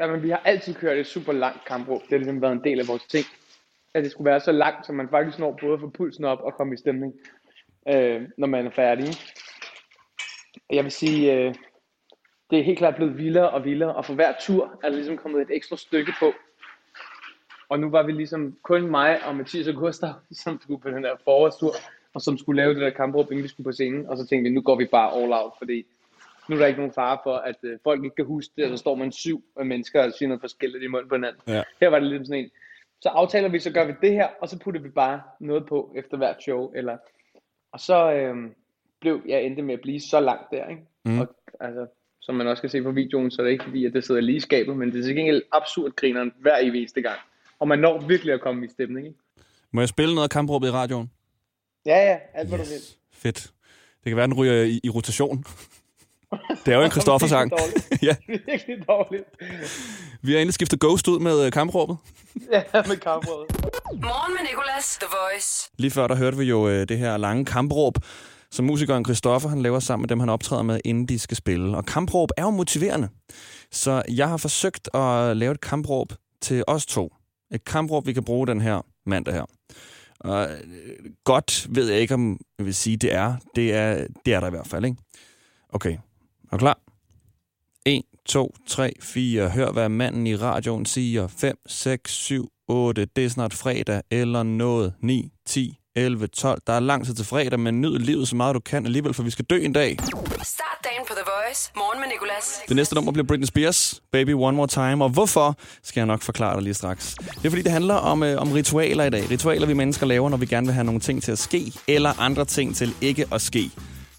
Jamen, 0.00 0.22
vi 0.22 0.30
har 0.30 0.42
altid 0.44 0.74
kørt 0.74 0.98
et 0.98 1.06
super 1.06 1.32
langt 1.32 1.64
kampråb. 1.64 2.02
Det 2.02 2.10
har 2.10 2.18
ligesom 2.18 2.42
været 2.42 2.52
en 2.52 2.64
del 2.64 2.80
af 2.80 2.88
vores 2.88 3.06
ting. 3.06 3.26
At 3.94 4.04
det 4.04 4.10
skulle 4.10 4.30
være 4.30 4.40
så 4.40 4.52
langt, 4.52 4.86
så 4.86 4.92
man 4.92 5.08
faktisk 5.08 5.38
når 5.38 5.58
både 5.60 5.74
at 5.74 5.80
få 5.80 5.88
pulsen 5.88 6.24
op 6.24 6.40
og 6.40 6.54
komme 6.54 6.74
i 6.74 6.76
stemning, 6.76 7.14
øh, 7.88 8.22
når 8.38 8.46
man 8.46 8.66
er 8.66 8.70
færdig. 8.70 9.06
Jeg 10.70 10.84
vil 10.84 10.92
sige, 10.92 11.32
øh, 11.34 11.54
det 12.50 12.58
er 12.58 12.64
helt 12.64 12.78
klart 12.78 12.96
blevet 12.96 13.18
vildere 13.18 13.50
og 13.50 13.64
vildere, 13.64 13.94
og 13.94 14.04
for 14.04 14.14
hver 14.14 14.32
tur 14.40 14.78
er 14.82 14.88
der 14.88 14.96
ligesom 14.96 15.16
kommet 15.16 15.42
et 15.42 15.56
ekstra 15.56 15.76
stykke 15.76 16.12
på. 16.18 16.32
Og 17.68 17.80
nu 17.80 17.90
var 17.90 18.02
vi 18.02 18.12
ligesom 18.12 18.56
kun 18.62 18.90
mig 18.90 19.24
og 19.26 19.36
Mathias 19.36 19.68
og 19.68 19.74
Gustav, 19.74 20.14
som 20.32 20.60
skulle 20.62 20.80
på 20.80 20.90
den 20.90 21.04
der 21.04 21.16
forårstur, 21.24 21.72
og 22.14 22.20
som 22.20 22.38
skulle 22.38 22.62
lave 22.62 22.74
det 22.74 22.82
der 22.82 22.90
kampråb, 22.90 23.30
inden 23.30 23.42
vi 23.42 23.48
skulle 23.48 23.64
på 23.64 23.72
scenen. 23.72 24.06
Og 24.06 24.16
så 24.16 24.26
tænkte 24.26 24.50
vi, 24.50 24.54
nu 24.54 24.62
går 24.62 24.76
vi 24.76 24.84
bare 24.84 25.22
all 25.22 25.32
out, 25.32 25.52
fordi 25.58 25.86
nu 26.48 26.54
er 26.54 26.58
der 26.60 26.66
ikke 26.66 26.80
nogen 26.80 26.92
fare 26.92 27.18
for, 27.22 27.36
at 27.36 27.56
øh, 27.62 27.78
folk 27.84 28.04
ikke 28.04 28.16
kan 28.16 28.24
huske 28.24 28.52
det, 28.56 28.64
og 28.64 28.70
så 28.70 28.76
står 28.76 28.94
man 28.94 29.12
syv 29.12 29.44
af 29.56 29.66
mennesker 29.66 30.04
og 30.04 30.12
siger 30.12 30.28
noget 30.28 30.40
forskelligt 30.40 30.84
i 30.84 30.86
munden 30.86 31.08
på 31.08 31.14
hinanden. 31.14 31.40
Ja. 31.48 31.62
Her 31.80 31.88
var 31.88 31.98
det 31.98 32.08
lidt 32.08 32.26
sådan 32.26 32.44
en, 32.44 32.50
så 33.00 33.08
aftaler 33.08 33.48
vi, 33.48 33.58
så 33.58 33.70
gør 33.70 33.86
vi 33.86 33.92
det 34.02 34.12
her, 34.12 34.28
og 34.40 34.48
så 34.48 34.58
putter 34.58 34.80
vi 34.80 34.88
bare 34.88 35.20
noget 35.40 35.66
på 35.66 35.92
efter 35.96 36.16
hvert 36.16 36.42
show. 36.42 36.72
Eller, 36.74 36.96
og 37.72 37.80
så 37.80 38.12
øh, 38.12 38.36
blev 39.00 39.22
jeg 39.28 39.42
endte 39.42 39.62
med 39.62 39.74
at 39.74 39.80
blive 39.80 40.00
så 40.00 40.20
langt 40.20 40.50
der, 40.50 40.68
ikke? 40.68 40.82
Mm. 41.04 41.20
Og, 41.20 41.28
altså, 41.60 41.86
som 42.20 42.34
man 42.34 42.46
også 42.46 42.60
kan 42.60 42.70
se 42.70 42.82
på 42.82 42.90
videoen, 42.90 43.30
så 43.30 43.42
er 43.42 43.44
det 43.44 43.52
ikke 43.52 43.64
fordi, 43.64 43.86
at 43.86 43.92
det 43.92 44.04
sidder 44.04 44.20
lige 44.20 44.36
i 44.36 44.40
skabet, 44.40 44.76
men 44.76 44.92
det 44.92 44.98
er 44.98 45.02
til 45.02 45.16
gengæld 45.16 45.42
absurd 45.52 45.92
grineren 45.96 46.32
hver 46.40 46.58
evig 46.58 46.78
eneste 46.78 47.02
gang. 47.02 47.18
Og 47.58 47.68
man 47.68 47.78
når 47.78 48.06
virkelig 48.06 48.34
at 48.34 48.40
komme 48.40 48.64
i 48.64 48.68
stemning, 48.68 49.06
ikke? 49.06 49.18
Må 49.70 49.80
jeg 49.80 49.88
spille 49.88 50.14
noget 50.14 50.24
af 50.24 50.30
kampråbet 50.30 50.68
i 50.68 50.70
radioen? 50.70 51.10
Ja, 51.86 52.10
ja, 52.10 52.18
alt 52.34 52.48
hvad 52.48 52.58
du 52.58 52.64
vil. 52.64 52.80
Fedt. 53.12 53.52
Det 54.04 54.10
kan 54.10 54.16
være, 54.16 54.26
den 54.26 54.34
ryger 54.34 54.62
i, 54.62 54.80
i 54.84 54.90
rotation. 54.90 55.44
Det 56.66 56.72
er 56.72 56.76
jo 56.76 56.82
en 56.82 56.90
Christoffer-sang. 56.96 57.52
Ja, 58.02 58.16
Virkelig 58.28 58.76
dårligt. 58.88 59.24
vi 60.22 60.32
har 60.32 60.38
endelig 60.38 60.54
skiftet 60.54 60.80
Ghost 60.80 61.08
ud 61.08 61.18
med 61.20 61.46
øh, 61.46 61.52
kampråbet. 61.52 61.96
Ja, 62.52 62.62
med 62.74 62.96
kamprådet. 62.96 63.46
Morgen 63.92 64.32
med 64.34 64.48
Nicolas, 64.50 64.98
The 65.00 65.06
Voice. 65.10 65.70
Lige 65.78 65.90
før, 65.90 66.06
der 66.06 66.14
hørte 66.16 66.36
vi 66.36 66.44
jo 66.44 66.68
øh, 66.68 66.88
det 66.88 66.98
her 66.98 67.16
lange 67.16 67.44
kampråb, 67.44 67.94
som 68.50 68.64
musikeren 68.64 69.04
Christoffer 69.04 69.48
han 69.48 69.62
laver 69.62 69.80
sammen 69.80 70.02
med 70.02 70.08
dem, 70.08 70.20
han 70.20 70.28
optræder 70.28 70.62
med, 70.62 70.80
inden 70.84 71.06
de 71.06 71.18
skal 71.18 71.36
spille. 71.36 71.76
Og 71.76 71.84
kampråb 71.86 72.28
er 72.36 72.42
jo 72.42 72.50
motiverende. 72.50 73.08
Så 73.72 74.02
jeg 74.08 74.28
har 74.28 74.36
forsøgt 74.36 74.88
at 74.94 75.36
lave 75.36 75.52
et 75.52 75.60
kampråb 75.60 76.12
til 76.42 76.64
os 76.66 76.86
to. 76.86 77.12
Et 77.52 77.64
kampråb, 77.64 78.06
vi 78.06 78.12
kan 78.12 78.24
bruge 78.24 78.46
den 78.46 78.60
her 78.60 78.80
mandag 79.06 79.34
her. 79.34 79.44
Og 80.20 80.44
øh, 80.50 80.58
godt 81.24 81.66
ved 81.70 81.90
jeg 81.90 82.00
ikke, 82.00 82.14
om 82.14 82.38
jeg 82.58 82.66
vil 82.66 82.74
sige, 82.74 82.96
det 82.96 83.14
er. 83.14 83.34
Det 83.56 83.74
er, 83.74 84.06
det 84.26 84.34
er 84.34 84.40
der 84.40 84.46
i 84.46 84.50
hvert 84.50 84.66
fald, 84.66 84.84
ikke? 84.84 84.96
Okay, 85.72 85.96
er 86.52 86.56
du 86.56 86.58
klar? 86.58 86.78
1, 87.86 88.02
2, 88.26 88.54
3, 88.66 88.92
4. 89.00 89.48
Hør, 89.48 89.72
hvad 89.72 89.88
manden 89.88 90.26
i 90.26 90.36
radioen 90.36 90.86
siger. 90.86 91.28
5, 91.28 91.58
6, 91.66 92.12
7, 92.12 92.48
8. 92.68 93.04
Det 93.16 93.24
er 93.24 93.28
snart 93.28 93.54
fredag 93.54 94.02
eller 94.10 94.42
noget. 94.42 94.94
9, 95.00 95.32
10, 95.46 95.78
11, 95.96 96.26
12. 96.26 96.60
Der 96.66 96.72
er 96.72 96.80
lang 96.80 97.06
tid 97.06 97.14
til 97.14 97.24
fredag, 97.24 97.60
men 97.60 97.80
nyd 97.80 97.98
livet 97.98 98.28
så 98.28 98.36
meget 98.36 98.54
du 98.54 98.60
kan 98.60 98.86
alligevel, 98.86 99.14
for 99.14 99.22
vi 99.22 99.30
skal 99.30 99.44
dø 99.44 99.56
en 99.56 99.72
dag. 99.72 99.96
Start 100.42 100.78
dagen 100.84 101.02
på 101.08 101.14
The 101.14 101.24
Voice. 101.26 101.70
Morgen 101.76 102.00
med 102.00 102.08
Nicolas. 102.08 102.60
Det 102.68 102.76
næste 102.76 102.94
nummer 102.94 103.12
bliver 103.12 103.26
Britney 103.26 103.46
Spears, 103.46 104.02
Baby 104.12 104.34
One 104.34 104.56
More 104.56 104.68
Time. 104.68 105.04
Og 105.04 105.10
hvorfor, 105.10 105.58
skal 105.82 106.00
jeg 106.00 106.06
nok 106.06 106.22
forklare 106.22 106.54
dig 106.54 106.62
lige 106.62 106.74
straks. 106.74 107.14
Det 107.14 107.44
er 107.44 107.50
fordi, 107.50 107.62
det 107.62 107.72
handler 107.72 107.94
om, 107.94 108.22
øh, 108.22 108.40
om 108.40 108.52
ritualer 108.52 109.04
i 109.04 109.10
dag. 109.10 109.30
Ritualer, 109.30 109.66
vi 109.66 109.74
mennesker 109.74 110.06
laver, 110.06 110.28
når 110.28 110.36
vi 110.36 110.46
gerne 110.46 110.66
vil 110.66 110.74
have 110.74 110.84
nogle 110.84 111.00
ting 111.00 111.22
til 111.22 111.32
at 111.32 111.38
ske, 111.38 111.72
eller 111.88 112.20
andre 112.20 112.44
ting 112.44 112.76
til 112.76 112.94
ikke 113.00 113.26
at 113.32 113.40
ske. 113.40 113.70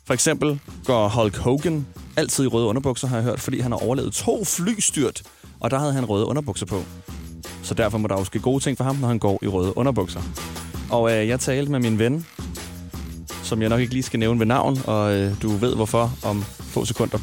For 0.07 0.13
eksempel 0.13 0.59
går 0.86 1.07
Hulk 1.07 1.38
Hogan 1.38 1.88
altid 2.18 2.44
i 2.44 2.48
røde 2.48 2.65
underbukser, 2.65 3.07
har 3.07 3.18
jeg 3.18 3.24
hørt, 3.24 3.39
fordi 3.39 3.59
han 3.59 3.71
har 3.71 3.80
overlevet 3.80 4.13
to 4.13 4.45
flystyrt, 4.45 5.21
og 5.59 5.71
der 5.71 5.80
havde 5.80 5.94
han 5.94 6.06
røde 6.06 6.25
underbukser 6.25 6.65
på. 6.65 6.83
Så 7.63 7.74
derfor 7.74 7.98
må 7.98 8.08
der 8.08 8.15
også 8.15 8.25
ske 8.25 8.39
gode 8.39 8.63
ting 8.63 8.77
for 8.77 8.84
ham, 8.84 8.96
når 8.96 9.08
han 9.08 9.20
går 9.20 9.39
i 9.41 9.48
røde 9.48 9.77
underbukser. 9.77 10.22
Og 10.91 11.12
øh, 11.12 11.27
jeg 11.27 11.39
talte 11.39 11.72
med 11.72 11.79
min 11.79 12.00
ven, 12.00 12.25
som 13.43 13.62
jeg 13.62 13.70
nok 13.70 13.79
ikke 13.79 13.93
lige 13.93 14.03
skal 14.03 14.20
nævne 14.20 14.39
ved 14.39 14.46
navn, 14.46 14.77
og 14.86 15.15
øh, 15.15 15.41
du 15.41 15.50
ved 15.50 15.75
hvorfor 15.75 16.12
om 16.24 16.43
få 16.43 16.86
sekunder. 16.86 17.17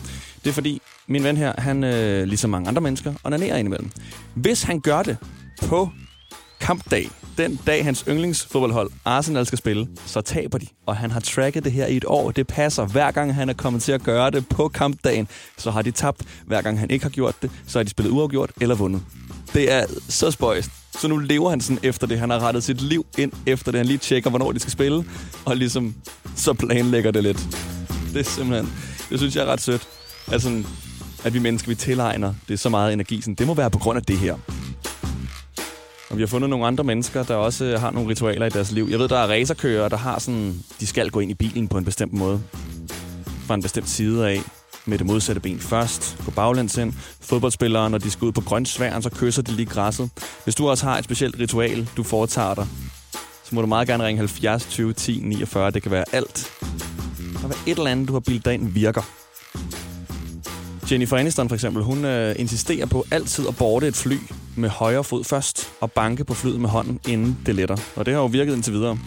Det 0.44 0.50
er 0.50 0.54
fordi, 0.54 0.80
min 1.06 1.25
ven 1.25 1.37
her, 1.37 1.52
han 1.59 1.85
øh, 1.85 2.25
ligesom 2.25 2.50
mange 2.50 2.68
andre 2.68 2.82
mennesker, 2.82 3.14
onanerer 3.25 3.56
indimellem. 3.56 3.90
Hvis 4.35 4.62
han 4.62 4.80
gør 4.80 5.02
det 5.02 5.16
på 5.62 5.90
kampdag, 6.61 7.11
den 7.38 7.61
dag 7.67 7.85
hans 7.85 8.05
yndlingsfodboldhold 8.09 8.91
Arsenal 9.05 9.47
skal 9.47 9.59
spille, 9.59 9.88
så 10.07 10.21
taber 10.21 10.59
de. 10.59 10.67
Og 10.87 10.97
han 10.97 11.11
har 11.11 11.21
tracket 11.21 11.64
det 11.64 11.73
her 11.73 11.87
i 11.87 11.97
et 11.97 12.05
år. 12.07 12.31
Det 12.31 12.47
passer. 12.47 12.87
Hver 12.87 13.11
gang 13.11 13.35
han 13.35 13.49
er 13.49 13.53
kommet 13.53 13.83
til 13.83 13.93
at 13.93 14.03
gøre 14.03 14.31
det 14.31 14.49
på 14.49 14.69
kampdagen, 14.69 15.29
så 15.59 15.71
har 15.71 15.83
de 15.83 15.91
tabt. 15.91 16.23
Hver 16.47 16.62
gang 16.62 16.79
han 16.79 16.91
ikke 16.91 17.05
har 17.05 17.11
gjort 17.11 17.35
det, 17.43 17.50
så 17.67 17.79
har 17.79 17.83
de 17.85 17.91
spillet 17.91 18.12
uafgjort 18.12 18.50
eller 18.61 18.75
vundet. 18.75 19.03
Det 19.53 19.73
er 19.73 19.85
så 20.09 20.31
spøjst. 20.31 20.71
Så 20.99 21.09
nu 21.09 21.17
lever 21.17 21.50
han 21.50 21.61
sådan 21.61 21.79
efter 21.83 22.07
det. 22.07 22.19
Han 22.19 22.31
har 22.31 22.41
rettet 22.41 22.64
sit 22.64 22.81
liv 22.81 23.07
ind 23.19 23.33
efter 23.47 23.73
det. 23.73 23.79
Han 23.79 23.87
lige 23.87 23.99
tjekker, 23.99 24.31
hvornår 24.31 24.53
de 24.53 24.59
skal 24.59 24.73
spille, 24.73 25.05
og 25.45 25.57
ligesom 25.57 25.95
så 26.37 26.53
planlægger 26.53 27.11
det 27.11 27.23
lidt. 27.23 27.49
Det 28.12 28.21
er 28.21 28.31
simpelthen... 28.31 28.73
Det 29.11 29.19
synes 29.19 29.37
jeg 29.37 29.43
er 29.43 29.47
ret 29.47 29.61
sødt. 29.61 29.88
Altså, 30.33 30.64
at 31.25 31.35
vi 31.35 31.38
mennesker, 31.38 31.69
vi 31.69 31.75
tilegner 31.75 32.35
det 32.49 32.55
er 32.55 32.59
så 32.59 32.69
meget 32.69 32.93
energi. 32.93 33.21
Sådan, 33.21 33.35
det 33.35 33.47
må 33.47 33.55
være 33.55 33.71
på 33.71 33.79
grund 33.79 33.97
af 33.97 34.03
det 34.03 34.19
her. 34.19 34.37
Og 36.14 36.18
vi 36.18 36.23
har 36.23 36.26
fundet 36.26 36.50
nogle 36.50 36.66
andre 36.66 36.85
mennesker, 36.85 37.23
der 37.23 37.35
også 37.35 37.64
øh, 37.64 37.80
har 37.80 37.90
nogle 37.90 38.11
ritualer 38.11 38.47
i 38.47 38.49
deres 38.49 38.73
liv. 38.73 38.88
Jeg 38.90 38.99
ved, 38.99 39.09
der 39.09 39.18
er 39.18 39.30
racerkører, 39.30 39.88
der 39.88 39.97
har 39.97 40.18
sådan... 40.18 40.54
De 40.80 40.87
skal 40.87 41.11
gå 41.11 41.21
ind 41.21 41.30
i 41.30 41.35
bilen 41.35 41.68
på 41.68 41.78
en 41.78 41.85
bestemt 41.85 42.12
måde. 42.12 42.42
Fra 43.47 43.54
en 43.54 43.62
bestemt 43.62 43.88
side 43.88 44.28
af. 44.28 44.40
Med 44.87 44.99
det 44.99 45.06
modsatte 45.06 45.40
ben 45.40 45.61
først. 45.61 46.16
Gå 46.25 46.30
baglæns 46.30 46.76
ind. 46.76 46.92
Fodboldspillere, 47.21 47.90
når 47.90 47.99
de 47.99 48.11
skal 48.11 48.25
ud 48.26 48.33
på 48.33 48.40
grøntsværen, 48.40 49.02
så 49.02 49.11
kysser 49.11 49.42
de 49.42 49.52
lige 49.52 49.66
græsset. 49.66 50.11
Hvis 50.44 50.54
du 50.54 50.68
også 50.68 50.87
har 50.87 50.99
et 50.99 51.04
specielt 51.04 51.38
ritual, 51.38 51.88
du 51.97 52.02
foretager 52.02 52.54
dig, 52.54 52.66
så 53.44 53.54
må 53.54 53.61
du 53.61 53.66
meget 53.66 53.88
gerne 53.88 54.06
ringe 54.06 54.18
70 54.18 54.64
20 54.64 54.92
10 54.92 55.21
49. 55.25 55.71
Det 55.71 55.83
kan 55.83 55.90
være 55.90 56.04
alt. 56.12 56.52
Der 57.33 57.40
kan 57.40 57.49
være 57.49 57.59
et 57.66 57.78
eller 57.78 57.90
andet, 57.90 58.09
du 58.09 58.12
har 58.12 58.21
bildet 58.21 58.44
dig 58.44 58.54
ind 58.54 58.68
virker. 58.68 59.02
Jennifer 60.90 61.16
Aniston 61.16 61.49
for 61.49 61.54
eksempel, 61.54 61.83
hun 61.83 62.04
øh, 62.04 62.37
insisterer 62.38 62.87
på 62.87 63.04
altid 63.11 63.49
at 63.49 63.56
borte 63.56 63.88
et 63.88 63.97
fly 63.97 64.18
med 64.56 64.68
højre 64.68 65.04
fod 65.04 65.25
først 65.25 65.73
og 65.80 65.92
banke 65.92 66.25
på 66.25 66.34
flyet 66.34 66.61
med 66.61 66.68
hånden, 66.68 67.00
inden 67.08 67.38
det 67.46 67.54
letter. 67.54 67.76
Og 67.96 68.06
det 68.06 68.14
har 68.14 68.20
jo 68.20 68.26
virket 68.26 68.54
indtil 68.54 68.73
videre. 68.73 68.99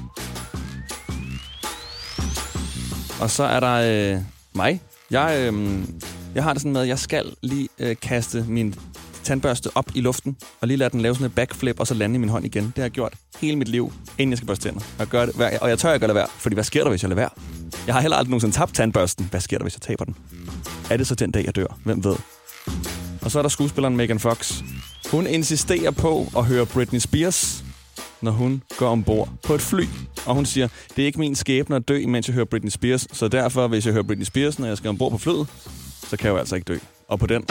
Og 3.21 3.29
så 3.29 3.43
er 3.43 3.59
der 3.59 4.15
øh, 4.15 4.21
mig. 4.53 4.81
Jeg, 5.11 5.51
øh, 5.53 5.79
jeg 6.35 6.43
har 6.43 6.53
det 6.53 6.61
sådan 6.61 6.73
med, 6.73 6.81
at 6.81 6.87
jeg 6.87 6.99
skal 6.99 7.33
lige 7.41 7.69
øh, 7.79 7.95
kaste 8.01 8.45
min 8.47 8.75
tandbørste 9.23 9.69
op 9.75 9.85
i 9.95 10.01
luften, 10.01 10.37
og 10.61 10.67
lige 10.67 10.77
lade 10.77 10.89
den 10.89 11.01
lave 11.01 11.15
sådan 11.15 11.25
et 11.25 11.35
backflip, 11.35 11.79
og 11.79 11.87
så 11.87 11.93
lande 11.93 12.15
i 12.15 12.17
min 12.17 12.29
hånd 12.29 12.45
igen. 12.45 12.63
Det 12.63 12.73
har 12.75 12.83
jeg 12.83 12.91
gjort 12.91 13.13
hele 13.41 13.55
mit 13.55 13.67
liv, 13.67 13.93
inden 14.17 14.31
jeg 14.31 14.37
skal 14.37 14.47
børste 14.47 14.67
tænder. 14.69 14.79
Og 14.79 14.99
jeg, 14.99 15.07
gør 15.07 15.25
det, 15.25 15.35
hver- 15.35 15.59
og 15.59 15.69
jeg 15.69 15.79
tør 15.79 15.93
ikke 15.93 16.03
at 16.03 16.07
lade 16.07 16.15
være, 16.15 16.27
fordi 16.37 16.53
hvad 16.53 16.63
sker 16.63 16.83
der, 16.83 16.89
hvis 16.89 17.03
jeg 17.03 17.09
lader 17.09 17.21
være? 17.21 17.29
Jeg 17.87 17.95
har 17.95 18.01
heller 18.01 18.17
aldrig 18.17 18.29
nogensinde 18.29 18.55
tabt 18.55 18.75
tandbørsten. 18.75 19.27
Hvad 19.31 19.41
sker 19.41 19.57
der, 19.57 19.63
hvis 19.63 19.75
jeg 19.75 19.81
taber 19.81 20.05
den? 20.05 20.15
Er 20.89 20.97
det 20.97 21.07
så 21.07 21.15
den 21.15 21.31
dag, 21.31 21.45
jeg 21.45 21.55
dør? 21.55 21.77
Hvem 21.83 22.03
ved? 22.03 22.15
Og 23.21 23.31
så 23.31 23.37
er 23.39 23.41
der 23.41 23.49
skuespilleren 23.49 23.97
Megan 23.97 24.19
Fox. 24.19 24.53
Hun 25.11 25.27
insisterer 25.27 25.91
på 25.91 26.27
at 26.37 26.45
høre 26.45 26.65
Britney 26.65 26.99
Spears, 26.99 27.63
når 28.21 28.31
hun 28.31 28.63
går 28.77 28.87
ombord 28.87 29.29
på 29.43 29.53
et 29.53 29.61
fly. 29.61 29.83
Og 30.25 30.35
hun 30.35 30.45
siger, 30.45 30.67
det 30.95 31.01
er 31.01 31.05
ikke 31.05 31.19
min 31.19 31.35
skæbne 31.35 31.75
at 31.75 31.87
dø, 31.87 32.07
mens 32.07 32.27
jeg 32.27 32.33
hører 32.33 32.45
Britney 32.45 32.69
Spears. 32.69 33.07
Så 33.11 33.27
derfor, 33.27 33.67
hvis 33.67 33.85
jeg 33.85 33.93
hører 33.93 34.03
Britney 34.03 34.25
Spears, 34.25 34.59
når 34.59 34.67
jeg 34.67 34.77
skal 34.77 34.89
ombord 34.89 35.11
på 35.11 35.17
flyet, 35.17 35.47
så 36.09 36.17
kan 36.17 36.25
jeg 36.25 36.33
jo 36.33 36.37
altså 36.37 36.55
ikke 36.55 36.73
dø. 36.73 36.77
Og 37.07 37.19
på 37.19 37.27
den, 37.27 37.43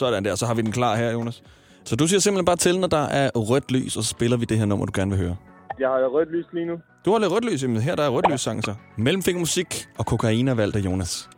sådan 0.00 0.24
der, 0.24 0.34
så 0.34 0.46
har 0.46 0.54
vi 0.54 0.62
den 0.62 0.72
klar 0.72 0.96
her, 0.96 1.10
Jonas. 1.12 1.42
Så 1.84 1.96
du 1.96 2.06
siger 2.08 2.20
simpelthen 2.20 2.44
bare 2.44 2.56
til, 2.56 2.78
når 2.80 2.88
der 2.88 3.04
er 3.22 3.30
rødt 3.34 3.70
lys, 3.70 3.96
og 3.96 4.02
så 4.04 4.08
spiller 4.08 4.36
vi 4.36 4.44
det 4.44 4.58
her 4.58 4.64
nummer, 4.64 4.86
du 4.86 4.92
gerne 4.94 5.10
vil 5.10 5.20
høre. 5.20 5.36
Jeg 5.80 5.88
har 5.88 6.08
rødt 6.16 6.30
lys 6.36 6.46
lige 6.52 6.66
nu. 6.66 6.74
Du 7.04 7.12
har 7.12 7.18
lidt 7.18 7.32
rødt 7.32 7.44
lys, 7.44 7.62
jamen 7.62 7.80
her 7.82 7.94
der 7.94 8.02
er 8.02 8.08
rødt 8.08 8.30
lys 8.32 8.40
sang 8.40 8.64
så. 8.64 8.74
Mellemfingermusik 8.96 9.88
og 9.98 10.06
kokain 10.06 10.48
er 10.48 10.54
valgt 10.54 10.76
af 10.76 10.80
Jonas. 10.80 11.28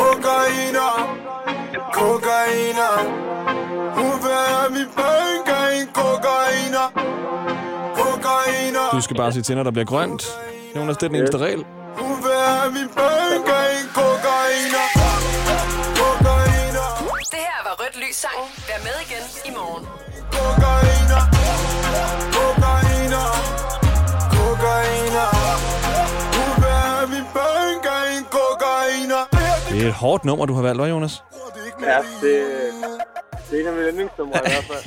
Kokainer, 0.00 0.92
kokainer 1.92 2.92
Hun 3.98 4.14
vil 4.24 4.38
have 4.52 4.70
min 4.78 4.88
penge, 5.00 5.58
kokainer 6.00 6.86
Kokainer 8.00 8.86
Du 8.92 9.00
skal 9.00 9.16
bare 9.16 9.32
sige 9.32 9.42
til, 9.42 9.56
når 9.56 9.62
der 9.62 9.70
bliver 9.70 9.84
grønt. 9.84 10.22
Jonas, 10.76 10.96
det 10.96 11.02
er 11.02 11.08
den 11.08 11.16
eneste 11.16 11.38
regel. 11.38 11.64
Hun 11.96 12.16
vil 12.24 12.38
have 12.46 12.72
min 12.72 12.88
penge, 13.00 13.57
Det 29.70 29.82
er 29.84 29.88
et 29.88 29.92
hårdt 29.92 30.24
nummer, 30.24 30.46
du 30.46 30.54
har 30.54 30.62
valgt, 30.62 30.80
hva' 30.82 30.86
Jonas? 30.86 31.22
Ja, 31.82 31.98
det, 32.22 32.32
det 33.50 33.56
er 33.56 33.60
en 33.60 33.66
af 33.66 33.72
mine 33.72 33.88
yndlingsnumre 33.88 34.38
i 34.46 34.50
hvert 34.50 34.64
fald. 34.64 34.84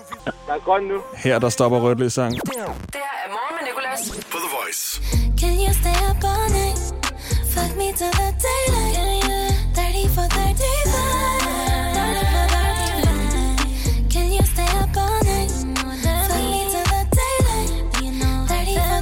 Der 0.46 0.52
er 0.54 0.58
grøn 0.64 0.82
nu. 0.82 0.98
Her 1.16 1.38
der 1.38 1.48
stopper 1.48 1.78
rødt 1.80 1.98
lys 2.00 2.12
sang. 2.12 2.32
Det 2.34 2.40
her 2.54 2.62
er 2.64 3.30
morgen 3.36 3.54
med 3.56 3.64
Nicolas. 3.68 4.00
På 4.32 4.36
The 4.44 4.50
Voice. 4.58 4.82
Can 5.40 5.54
you 5.64 5.72
stay 5.82 5.96
up 6.10 6.24
all 6.32 6.46
night? 6.60 6.80
Fuck 7.54 7.70
me 7.80 7.86
till 8.00 8.12
the 8.20 8.28
daylight. 8.48 9.54
30 9.76 10.08
for 10.16 10.26
35. 10.36 10.50
30 11.98 12.24
for 12.34 12.44
35. 12.54 14.12
Can 14.14 14.26
you 14.36 14.44
stay 14.54 14.70
up 14.82 14.94
all 15.04 15.20
night? 15.32 15.52
Fuck 16.30 16.44
me 16.52 16.60
till 16.74 16.86
the 16.94 17.02
daylight. 17.20 17.70
30 18.48 18.74
for 18.88 18.98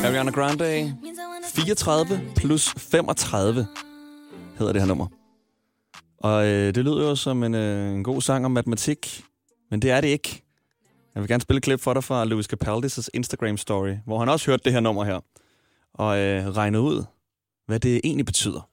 35. 0.00 0.06
Ariana 0.06 0.30
Grande, 0.30 0.68
34 1.68 2.20
plus 2.36 2.74
35 2.76 3.66
hedder 4.58 4.72
det 4.72 4.82
her 4.82 4.88
nummer. 4.88 5.06
Og 6.18 6.46
øh, 6.46 6.74
det 6.74 6.84
lyder 6.84 7.08
jo 7.08 7.14
som 7.16 7.44
en, 7.44 7.54
øh, 7.54 7.92
en 7.92 8.04
god 8.04 8.22
sang 8.22 8.44
om 8.44 8.50
matematik, 8.50 9.24
men 9.70 9.82
det 9.82 9.90
er 9.90 10.00
det 10.00 10.08
ikke. 10.08 10.42
Jeg 11.14 11.22
vil 11.22 11.28
gerne 11.28 11.40
spille 11.40 11.56
et 11.58 11.62
klip 11.62 11.80
for 11.80 11.94
dig 11.94 12.04
fra 12.04 12.24
Louis 12.24 12.46
Capaldis' 12.52 13.08
Instagram-story, 13.16 13.96
hvor 14.06 14.18
han 14.18 14.28
også 14.28 14.50
hørte 14.50 14.64
det 14.64 14.72
her 14.72 14.80
nummer 14.80 15.04
her, 15.04 15.20
og 15.94 16.18
øh, 16.18 16.48
regnede 16.48 16.82
ud, 16.82 17.04
hvad 17.66 17.80
det 17.80 18.00
egentlig 18.04 18.26
betyder. 18.26 18.68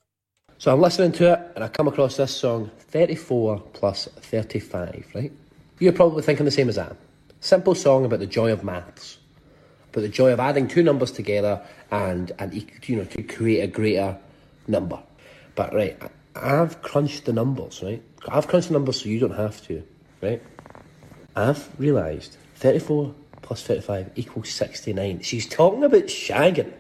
So 0.58 0.72
I'm 0.72 0.86
listening 0.86 1.14
to 1.14 1.24
it 1.24 1.40
and 1.56 1.66
I 1.66 1.68
come 1.68 1.92
across 1.92 2.16
this 2.16 2.30
song 2.30 2.70
34 2.94 3.60
plus 3.80 4.10
35, 4.22 5.04
right? 5.16 5.32
You're 5.82 5.96
probably 5.96 6.24
thinking 6.24 6.50
the 6.50 6.52
same 6.52 6.70
as 6.70 6.78
I 6.78 6.80
am. 6.80 6.96
Simple 7.40 7.76
song 7.76 8.06
about 8.06 8.20
the 8.20 8.30
joy 8.36 8.52
of 8.52 8.64
maths, 8.64 9.20
about 9.96 10.02
the 10.02 10.10
joy 10.10 10.34
of 10.34 10.40
adding 10.40 10.68
two 10.68 10.84
numbers 10.84 11.12
together 11.12 11.62
and, 11.92 12.32
and 12.38 12.54
you 12.54 12.96
know, 12.98 13.06
to 13.06 13.24
create 13.24 13.62
a 13.62 13.68
greater 13.68 14.18
number. 14.68 15.00
But 15.56 15.74
right, 15.74 15.98
I've 16.36 16.82
crunched 16.82 17.26
the 17.26 17.34
numbers, 17.34 17.82
right? 17.82 18.02
I've 18.28 18.48
crunched 18.48 18.68
the 18.68 18.74
numbers 18.74 19.02
so 19.02 19.10
you 19.10 19.20
don't 19.20 19.36
have 19.36 19.62
to, 19.68 19.82
right? 20.22 20.42
I've 21.36 21.70
realised 21.80 22.38
34 22.56 23.14
plus 23.42 23.64
35 23.64 24.12
equals 24.16 24.50
69. 24.50 25.22
She's 25.22 25.48
talking 25.48 25.84
about 25.84 26.10
shagging. 26.10 26.74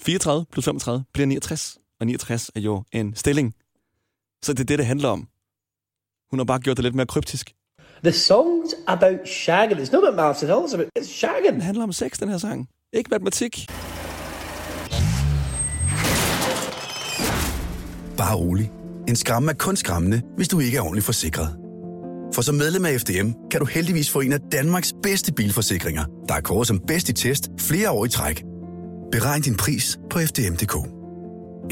34 0.00 0.44
plus 0.50 0.64
35 0.64 1.04
bliver 1.12 1.26
69, 1.26 1.78
og 2.00 2.06
69 2.06 2.50
er 2.54 2.60
jo 2.60 2.84
en 2.92 3.14
stilling. 3.14 3.54
Så 4.42 4.52
det 4.52 4.60
er 4.60 4.64
det, 4.64 4.78
det 4.78 4.86
handler 4.86 5.08
om. 5.08 5.28
Hun 6.30 6.38
har 6.38 6.44
bare 6.44 6.60
gjort 6.60 6.76
det 6.76 6.84
lidt 6.84 6.94
mere 6.94 7.06
kryptisk. 7.06 7.54
The 8.04 8.12
song's 8.12 8.74
about 8.86 9.28
shagging. 9.28 9.78
It's 9.78 9.92
not 9.92 10.02
about 10.02 10.16
maths 10.16 10.42
at 10.42 10.50
all. 10.50 10.64
It's 10.64 10.74
about 10.74 10.88
it's 10.98 11.08
shagging. 11.08 11.52
Den 11.52 11.60
handler 11.60 11.82
om 11.84 11.92
sex, 11.92 12.18
den 12.18 12.28
her 12.28 12.38
sang. 12.38 12.68
Ikke 12.92 13.08
matematik. 13.10 13.66
Bare 18.16 18.36
rolig. 18.36 18.72
En 19.08 19.16
skræmme 19.16 19.50
er 19.50 19.54
kun 19.54 19.76
skræmmende, 19.76 20.22
hvis 20.36 20.48
du 20.48 20.60
ikke 20.60 20.76
er 20.76 20.80
ordentligt 20.82 21.04
forsikret. 21.04 21.56
For 22.34 22.42
som 22.42 22.54
medlem 22.54 22.84
af 22.84 23.00
FDM 23.00 23.30
kan 23.50 23.60
du 23.60 23.66
heldigvis 23.66 24.10
få 24.10 24.20
en 24.20 24.32
af 24.32 24.40
Danmarks 24.52 24.92
bedste 25.02 25.32
bilforsikringer, 25.32 26.04
der 26.28 26.34
er 26.34 26.40
kåret 26.40 26.66
som 26.66 26.80
bedst 26.86 27.08
i 27.08 27.12
test 27.12 27.48
flere 27.60 27.90
år 27.90 28.04
i 28.04 28.08
træk. 28.08 28.44
Beregn 29.12 29.42
din 29.42 29.56
pris 29.56 29.98
på 30.10 30.18
FDM.dk. 30.18 30.74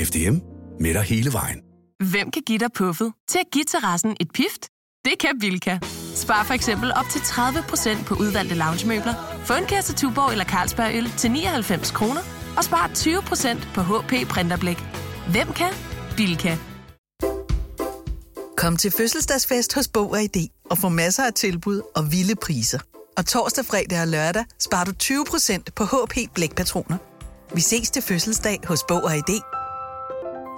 FDM 0.06 0.37
med 0.80 0.94
dig 0.94 1.02
hele 1.02 1.32
vejen. 1.32 1.60
Hvem 2.10 2.30
kan 2.30 2.42
give 2.46 2.58
dig 2.58 2.68
puffet 2.75 3.12
til 3.28 3.38
at 3.38 3.46
give 3.52 3.64
terrassen 3.64 4.16
et 4.20 4.28
pift? 4.34 4.68
Det 5.04 5.18
kan 5.20 5.38
Bilka. 5.40 5.78
Spar 6.14 6.44
for 6.44 6.54
eksempel 6.54 6.92
op 6.92 7.04
til 7.10 7.18
30% 7.18 8.04
på 8.04 8.14
udvalgte 8.14 8.54
loungemøbler. 8.54 9.14
Få 9.44 9.54
en 9.54 9.64
kasse 9.64 9.94
Tuborg 9.94 10.32
eller 10.32 10.44
Carlsberg 10.44 10.94
øl 10.94 11.10
til 11.16 11.30
99 11.30 11.90
kroner. 11.90 12.20
Og 12.56 12.64
spar 12.64 12.90
20% 12.94 13.74
på 13.74 13.80
HP 13.80 14.28
Printerblæk. 14.28 14.78
Hvem 15.30 15.52
kan? 15.52 15.72
Bilka. 16.16 16.56
Kom 18.56 18.76
til 18.76 18.90
fødselsdagsfest 18.90 19.74
hos 19.74 19.88
Bog 19.88 20.10
og 20.10 20.22
ID 20.22 20.48
og 20.70 20.78
få 20.78 20.88
masser 20.88 21.24
af 21.24 21.32
tilbud 21.32 21.82
og 21.96 22.12
vilde 22.12 22.34
priser. 22.42 22.78
Og 23.16 23.26
torsdag, 23.26 23.64
fredag 23.64 24.00
og 24.00 24.08
lørdag 24.08 24.44
sparer 24.58 24.84
du 24.84 24.92
20% 25.02 25.62
på 25.76 25.84
HP 25.84 26.34
Blækpatroner. 26.34 26.96
Vi 27.54 27.60
ses 27.60 27.90
til 27.90 28.02
fødselsdag 28.02 28.60
hos 28.64 28.84
Bog 28.88 29.04
og 29.04 29.16
ID. 29.16 29.40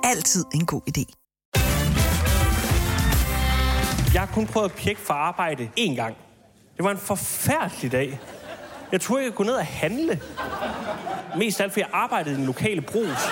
Altid 0.04 0.44
en 0.54 0.66
god 0.66 0.82
idé. 0.88 1.21
Jeg 4.14 4.20
har 4.20 4.28
kun 4.34 4.46
prøvet 4.46 4.68
at 4.68 4.72
pjekke 4.72 5.00
for 5.00 5.14
arbejde 5.14 5.68
én 5.78 5.94
gang. 5.94 6.16
Det 6.76 6.84
var 6.84 6.90
en 6.90 6.98
forfærdelig 6.98 7.92
dag. 7.92 8.20
Jeg 8.92 9.00
turde 9.00 9.24
ikke 9.24 9.36
gå 9.36 9.42
ned 9.42 9.54
og 9.54 9.66
handle. 9.66 10.20
Mest 11.38 11.60
af 11.60 11.64
alt, 11.64 11.72
fordi 11.72 11.80
jeg 11.80 11.90
arbejdede 11.92 12.34
i 12.34 12.38
den 12.38 12.46
lokale 12.46 12.80
brus. 12.80 13.28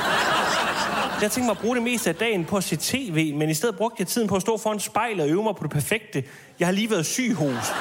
Jeg 1.23 1.31
tænkte 1.31 1.43
mig 1.43 1.51
at 1.51 1.59
bruge 1.59 1.75
det 1.77 1.83
meste 1.83 2.11
af 2.11 2.17
dagen 2.17 2.45
på 2.45 2.57
at 2.57 2.65
se 2.65 2.77
tv, 2.77 3.35
men 3.35 3.51
i 3.51 3.55
stedet 3.55 3.77
brugte 3.77 3.97
jeg 3.99 4.07
tiden 4.07 4.29
på 4.29 4.37
at 4.37 4.43
stå 4.43 4.59
foran 4.59 4.81
spejlet 4.81 5.25
og 5.25 5.31
øve 5.31 5.43
mig 5.43 5.57
på 5.57 5.63
det 5.63 5.71
perfekte. 5.71 6.25
Jeg 6.59 6.67
har 6.67 6.73
lige 6.73 6.91
været 6.91 7.07
syg 7.07 7.35
hos. 7.35 7.73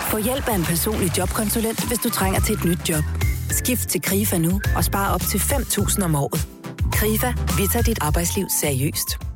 Få 0.00 0.18
hjælp 0.18 0.48
af 0.48 0.54
en 0.54 0.64
personlig 0.64 1.18
jobkonsulent, 1.18 1.88
hvis 1.88 1.98
du 1.98 2.10
trænger 2.10 2.40
til 2.40 2.54
et 2.54 2.64
nyt 2.64 2.88
job. 2.88 3.04
Skift 3.50 3.88
til 3.88 4.02
KRIFA 4.02 4.38
nu 4.38 4.60
og 4.76 4.84
spar 4.84 5.14
op 5.14 5.20
til 5.20 5.38
5.000 5.38 6.04
om 6.04 6.14
året. 6.14 6.48
KRIFA, 6.92 7.32
vi 7.56 7.66
tager 7.72 7.82
dit 7.82 7.98
arbejdsliv 8.00 8.46
seriøst. 8.60 9.29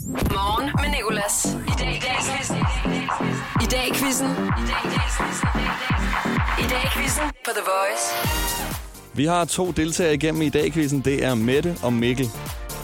Morgen 0.00 0.70
med 0.82 0.90
Nicolas. 0.96 1.46
I 1.46 1.74
dag 1.78 1.96
i 1.96 2.00
dag 2.00 2.16
dag 3.70 3.88
i 3.88 3.94
quizzen. 3.94 4.26
I 4.26 4.64
dag 4.70 4.82
i. 4.84 4.98
I 6.64 6.68
dag 6.68 6.90
quizzen 6.94 7.24
på 7.44 7.50
The 7.54 7.64
Voice. 7.72 8.04
Vi 9.14 9.24
har 9.24 9.44
to 9.44 9.70
deltagere 9.70 10.14
igennem 10.14 10.42
i 10.42 10.48
dag 10.48 10.72
quizzen. 10.72 11.00
Det 11.00 11.24
er 11.24 11.34
Mette 11.34 11.76
og 11.82 11.92
Mikkel. 11.92 12.26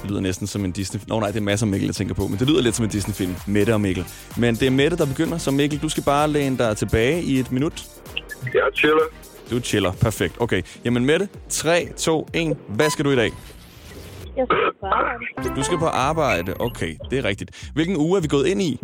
Det 0.02 0.10
lyder 0.10 0.20
næsten 0.20 0.46
som 0.46 0.64
en 0.64 0.72
Disney... 0.72 1.00
Nå 1.06 1.20
nej, 1.20 1.30
det 1.30 1.36
er 1.36 1.40
masser 1.40 1.66
af 1.66 1.70
Mikkel, 1.70 1.86
jeg 1.86 1.94
tænker 1.94 2.14
på. 2.14 2.26
Men 2.28 2.38
det 2.38 2.48
lyder 2.48 2.62
lidt 2.62 2.76
som 2.76 2.84
en 2.84 2.90
Disney-film. 2.90 3.34
Mette 3.46 3.74
og 3.74 3.80
Mikkel. 3.80 4.04
Men 4.36 4.54
det 4.54 4.66
er 4.66 4.70
Mette, 4.70 4.96
der 4.96 5.06
begynder. 5.06 5.38
Så 5.38 5.50
Mikkel, 5.50 5.78
du 5.78 5.88
skal 5.88 6.02
bare 6.02 6.28
læne 6.28 6.58
dig 6.58 6.76
tilbage 6.76 7.22
i 7.22 7.38
et 7.38 7.52
minut. 7.52 7.86
Jeg 8.54 8.62
chiller. 8.74 9.04
Du 9.50 9.60
chiller. 9.60 9.92
Perfekt. 9.92 10.34
Okay. 10.38 10.62
Jamen 10.84 11.04
Mette, 11.04 11.28
3, 11.48 11.88
2, 11.96 12.28
1. 12.34 12.56
Hvad 12.68 12.90
skal 12.90 13.04
du 13.04 13.10
i 13.10 13.16
dag? 13.16 13.32
Jeg 14.38 14.46
skal 14.46 14.72
på 14.80 14.86
arbejde. 14.86 15.56
Du 15.56 15.62
skal 15.62 15.78
på 15.78 15.86
arbejde. 15.86 16.54
Okay, 16.60 16.96
det 17.10 17.18
er 17.18 17.24
rigtigt. 17.24 17.70
Hvilken 17.74 17.96
uge 17.96 18.16
er 18.18 18.22
vi 18.22 18.28
gået 18.28 18.46
ind 18.46 18.62
i? 18.62 18.80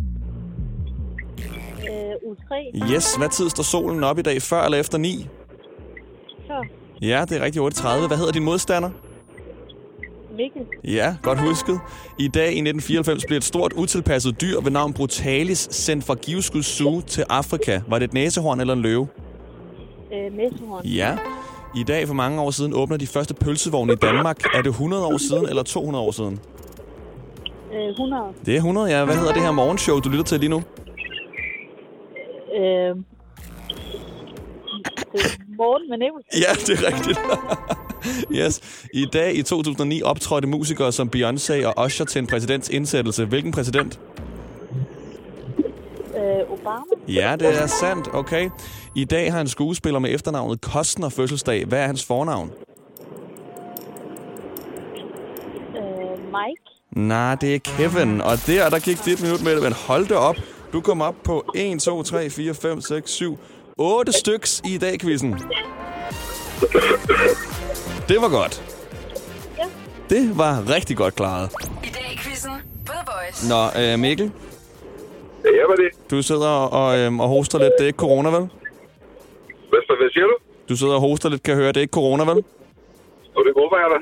Øh, 1.90 2.26
uge 2.26 2.36
3. 2.48 2.94
Yes, 2.94 3.16
hvad 3.16 3.28
tid 3.28 3.48
står 3.50 3.62
solen 3.62 4.04
op 4.04 4.18
i 4.18 4.22
dag? 4.22 4.42
Før 4.42 4.62
eller 4.62 4.78
efter 4.78 4.98
9? 4.98 5.26
Så, 6.46 6.66
Ja, 7.02 7.24
det 7.28 7.36
er 7.40 7.44
rigtig 7.44 7.62
8.30. 7.62 8.06
Hvad 8.06 8.16
hedder 8.16 8.32
din 8.32 8.44
modstander? 8.44 8.90
Mikkel. 10.36 10.62
Ja, 10.84 11.16
godt 11.22 11.40
husket. 11.40 11.80
I 12.18 12.28
dag 12.28 12.44
i 12.44 12.60
1994 12.60 13.24
blev 13.26 13.36
et 13.36 13.44
stort 13.44 13.72
utilpasset 13.72 14.40
dyr 14.40 14.60
ved 14.60 14.70
navn 14.70 14.92
Brutalis 14.92 15.68
sendt 15.70 16.04
fra 16.04 16.14
Givskud 16.14 16.62
Zoo 16.62 17.00
til 17.00 17.24
Afrika. 17.30 17.80
Var 17.88 17.98
det 17.98 18.04
et 18.04 18.14
næsehorn 18.14 18.60
eller 18.60 18.74
en 18.74 18.82
løve? 18.82 19.08
Øh, 20.14 20.32
Messehorn. 20.32 20.84
Ja. 20.84 21.18
I 21.76 21.82
dag 21.82 22.06
for 22.06 22.14
mange 22.14 22.40
år 22.40 22.50
siden 22.50 22.72
åbner 22.74 22.96
de 22.96 23.06
første 23.06 23.34
pølsevogne 23.34 23.92
i 23.92 23.96
Danmark. 23.96 24.44
Er 24.54 24.62
det 24.62 24.70
100 24.70 25.06
år 25.06 25.18
siden 25.18 25.48
eller 25.48 25.62
200 25.62 26.04
år 26.04 26.10
siden? 26.10 26.40
Øh, 27.74 27.88
100. 27.88 28.22
Det 28.46 28.52
er 28.52 28.56
100, 28.56 28.98
ja. 28.98 29.04
Hvad 29.04 29.14
hedder 29.16 29.32
det 29.32 29.42
her 29.42 29.52
morgenshow, 29.52 30.00
du 30.00 30.08
lytter 30.08 30.24
til 30.24 30.40
lige 30.40 30.50
nu? 30.50 30.62
Øh, 32.56 32.96
Morten 35.56 35.90
med 35.90 35.98
Nicolai. 35.98 36.24
Ja, 36.34 36.52
det 36.66 36.78
er 36.78 36.94
rigtigt. 36.94 37.18
yes. 38.40 38.86
I 38.94 39.06
dag 39.12 39.36
i 39.36 39.42
2009 39.42 40.02
optrådte 40.02 40.48
musikere 40.48 40.92
som 40.92 41.10
Beyoncé 41.16 41.66
og 41.66 41.84
Usher 41.84 42.06
til 42.06 42.18
en 42.18 42.26
præsidents 42.26 42.68
indsættelse. 42.68 43.24
Hvilken 43.24 43.52
præsident? 43.52 44.00
Øh, 44.18 44.33
Obama. 46.50 46.84
Ja, 47.08 47.36
det 47.40 47.62
er 47.62 47.66
sandt. 47.66 48.08
Okay. 48.14 48.50
I 48.94 49.04
dag 49.04 49.32
har 49.32 49.40
en 49.40 49.48
skuespiller 49.48 49.98
med 50.00 50.14
efternavnet 50.14 50.60
Kostner 50.60 51.08
fødselsdag. 51.08 51.64
Hvad 51.64 51.78
er 51.78 51.86
hans 51.86 52.04
fornavn? 52.04 52.50
Øh, 55.76 56.18
Mike. 56.18 56.62
Nej, 56.96 57.34
det 57.34 57.54
er 57.54 57.58
Kevin. 57.58 58.20
Og 58.20 58.46
der, 58.46 58.70
der 58.70 58.78
gik 58.78 59.04
dit 59.04 59.22
minut 59.22 59.44
med 59.44 59.54
det. 59.54 59.62
Men 59.62 59.72
hold 59.72 60.06
det 60.06 60.16
op. 60.16 60.36
Du 60.72 60.80
kom 60.80 61.00
op 61.00 61.14
på 61.24 61.44
1, 61.54 61.80
2, 61.80 62.02
3, 62.02 62.30
4, 62.30 62.54
5, 62.54 62.80
6, 62.80 63.10
7, 63.10 63.38
8 63.78 64.12
styks 64.12 64.62
i 64.64 64.78
dag, 64.78 65.00
quizzen. 65.00 65.32
Det 68.08 68.20
var 68.20 68.28
godt. 68.28 68.62
Ja. 69.58 69.64
Det 70.10 70.38
var 70.38 70.68
rigtig 70.68 70.96
godt 70.96 71.14
klaret. 71.14 71.50
I 71.84 71.86
dag 71.88 72.12
i 72.12 72.16
quizzen 72.16 72.50
på 72.86 72.92
The 72.92 73.02
Voice. 73.06 73.48
Nå, 73.48 73.92
øh, 73.92 73.98
Mikkel, 73.98 74.32
Ja, 75.56 75.62
hvad 75.68 75.76
er 75.78 75.82
det? 75.84 76.10
du 76.10 76.22
sidder 76.22 76.54
og, 76.80 76.98
øh, 76.98 77.18
og 77.24 77.28
hoster 77.28 77.58
lidt. 77.58 77.72
Det 77.78 77.84
er 77.84 77.86
ikke 77.92 78.02
corona, 78.06 78.28
vel? 78.36 78.44
Hvad, 79.70 79.96
hvad 80.00 80.10
siger 80.14 80.26
du? 80.26 80.36
Du 80.68 80.76
sidder 80.76 80.94
og 80.94 81.00
hoster 81.00 81.28
lidt, 81.28 81.42
kan 81.42 81.50
jeg 81.52 81.58
høre. 81.60 81.68
Det 81.68 81.76
er 81.76 81.80
ikke 81.80 81.92
corona, 82.00 82.24
vel? 82.24 82.38
Og 83.36 83.42
det 83.46 83.52
håber 83.60 83.76
jeg 83.82 83.88
da. 83.94 83.98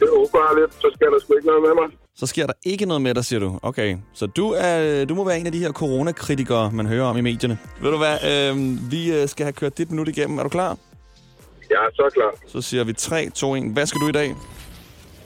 Det 0.00 0.08
håber 0.16 0.38
jeg 0.46 0.60
lidt, 0.60 0.74
så 0.74 0.90
skal 0.94 1.06
der 1.12 1.18
sgu 1.20 1.34
ikke 1.34 1.46
noget 1.46 1.62
med 1.62 1.74
mig. 1.80 1.88
Så 2.16 2.26
sker 2.26 2.46
der 2.46 2.52
ikke 2.66 2.86
noget 2.86 3.02
med 3.02 3.14
dig, 3.14 3.24
siger 3.24 3.40
du. 3.40 3.58
Okay, 3.62 3.96
så 4.14 4.26
du, 4.26 4.54
er, 4.58 5.04
du 5.04 5.14
må 5.14 5.24
være 5.24 5.38
en 5.38 5.46
af 5.46 5.52
de 5.52 5.58
her 5.58 5.72
coronakritikere, 5.72 6.70
man 6.72 6.86
hører 6.86 7.04
om 7.06 7.16
i 7.16 7.20
medierne. 7.20 7.58
Ved 7.82 7.90
du 7.90 7.96
hvad, 7.98 8.16
øh, 8.32 8.56
vi 8.90 9.26
skal 9.26 9.44
have 9.44 9.52
kørt 9.52 9.78
dit 9.78 9.90
minut 9.90 10.08
igennem. 10.08 10.38
Er 10.38 10.42
du 10.42 10.48
klar? 10.48 10.78
Jeg 11.70 11.76
er 11.76 11.90
så 11.94 12.10
klar. 12.14 12.30
Så 12.46 12.60
siger 12.62 12.84
vi 12.84 12.92
3, 12.92 13.30
2, 13.30 13.54
1. 13.54 13.62
Hvad 13.72 13.86
skal 13.86 14.00
du 14.00 14.08
i 14.08 14.12
dag? 14.12 14.34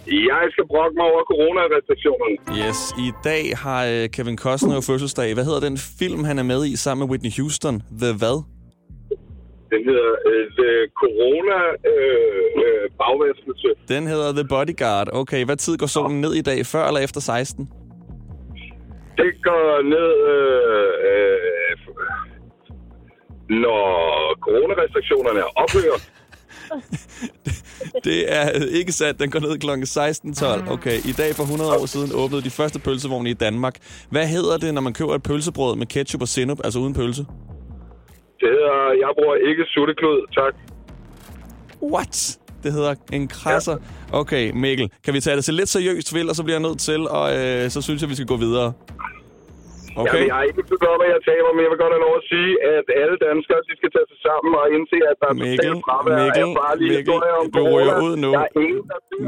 Jeg 0.07 0.45
skal 0.53 0.65
brokke 0.67 0.95
mig 0.97 1.07
over 1.13 1.23
coronarestriktionerne. 1.33 2.37
Yes, 2.61 2.81
i 3.07 3.11
dag 3.25 3.43
har 3.65 3.83
øh, 3.87 4.09
Kevin 4.15 4.39
Costner 4.39 4.81
fødselsdag. 4.81 5.35
Hvad 5.35 5.45
hedder 5.45 5.61
den 5.61 5.79
film, 5.99 6.25
han 6.25 6.39
er 6.39 6.43
med 6.43 6.67
i 6.67 6.77
sammen 6.77 7.01
med 7.03 7.11
Whitney 7.11 7.33
Houston? 7.39 7.83
The 8.03 8.13
hvad? 8.23 8.37
Den 9.73 9.83
hedder 9.89 10.11
øh, 10.31 10.45
The 10.61 10.71
Corona 11.01 11.59
øh, 11.91 12.45
øh, 12.65 12.85
bagvaskelse. 13.03 13.69
Den 13.89 14.07
hedder 14.07 14.33
The 14.33 14.47
Bodyguard. 14.49 15.09
Okay, 15.13 15.45
hvad 15.45 15.57
tid 15.57 15.79
går 15.79 15.87
solen 15.87 16.21
ned 16.21 16.35
i 16.35 16.43
dag? 16.43 16.67
Før 16.67 16.87
eller 16.87 17.01
efter 17.01 17.21
16? 17.21 17.69
Det 19.17 19.33
går 19.43 19.83
ned, 19.95 20.11
øh, 20.33 20.93
øh, 21.11 21.77
når 23.65 23.87
coronarestriktionerne 24.47 25.43
ophører. 25.57 25.99
Det 28.05 28.33
er 28.33 28.51
ikke 28.71 28.93
sandt. 28.93 29.21
Den 29.21 29.31
går 29.31 29.41
ned 29.41 29.59
kl. 29.59 29.71
16.12. 30.67 30.73
Okay, 30.73 30.99
i 31.11 31.13
dag 31.13 31.35
for 31.35 31.43
100 31.43 31.71
år 31.71 31.87
siden 31.87 32.11
åbnede 32.15 32.43
de 32.43 32.51
første 32.51 32.79
pølsevogne 32.79 33.31
i 33.31 33.35
Danmark. 33.35 33.77
Hvad 34.11 34.27
hedder 34.27 34.57
det, 34.59 34.75
når 34.75 34.81
man 34.81 34.93
køber 34.93 35.15
et 35.15 35.23
pølsebrød 35.23 35.77
med 35.77 35.87
ketchup 35.87 36.23
og 36.23 36.29
sennep, 36.29 36.59
altså 36.65 36.79
uden 36.79 36.95
pølse? 36.95 37.23
Det 38.41 38.49
hedder, 38.57 38.93
jeg 39.01 39.09
bruger 39.19 39.35
ikke 39.51 39.65
sutteklud, 39.75 40.27
tak. 40.35 40.55
What? 41.83 42.39
Det 42.63 42.73
hedder 42.73 42.95
en 43.13 43.29
krasser. 43.29 43.77
Okay, 44.13 44.51
Mikkel, 44.55 44.91
kan 45.05 45.15
vi 45.15 45.21
tage 45.21 45.37
det 45.37 45.45
til 45.45 45.55
lidt 45.55 45.69
seriøst, 45.69 46.15
vel, 46.15 46.29
og 46.29 46.37
så 46.37 46.43
bliver 46.45 46.59
jeg 46.59 46.69
nødt 46.69 46.79
til, 46.81 47.09
og 47.09 47.37
øh, 47.37 47.71
så 47.71 47.83
synes 47.83 48.03
jeg, 48.03 48.11
vi 48.11 48.15
skal 48.15 48.27
gå 48.27 48.37
videre. 48.37 48.73
Okay? 49.97 50.09
Jamen, 50.09 50.29
jeg 50.31 50.39
er 50.43 50.47
ikke 50.51 50.63
så 50.73 50.79
godt, 50.87 51.01
at 51.05 51.09
jeg 51.15 51.21
taber, 51.31 51.51
men 51.57 51.61
jeg 51.65 51.71
vil 51.73 51.81
godt 51.85 51.93
have 51.97 52.05
lov 52.09 52.15
at 52.21 52.25
sige, 52.33 52.51
at 52.77 52.87
alle 53.03 53.17
danskere, 53.29 53.61
de 53.69 53.73
skal 53.81 53.91
tage 53.97 54.07
sig 54.13 54.19
sammen 54.29 54.51
og 54.61 54.65
indse, 54.75 54.99
at 55.11 55.17
der 55.23 55.29
er 55.35 55.37
Mikkel, 55.45 55.57
totalt 55.57 55.85
fravær 55.87 56.17
Mikkel, 56.25 56.47
af 56.49 56.57
farlige 56.61 56.91
Mikkel, 56.97 57.15
om 57.43 57.47
du 57.57 57.63
ryger 57.75 57.95
corona. 57.95 58.07
ud 58.07 58.15
nu. 58.25 58.31
Er 58.43 58.49
ingen, 58.63 58.81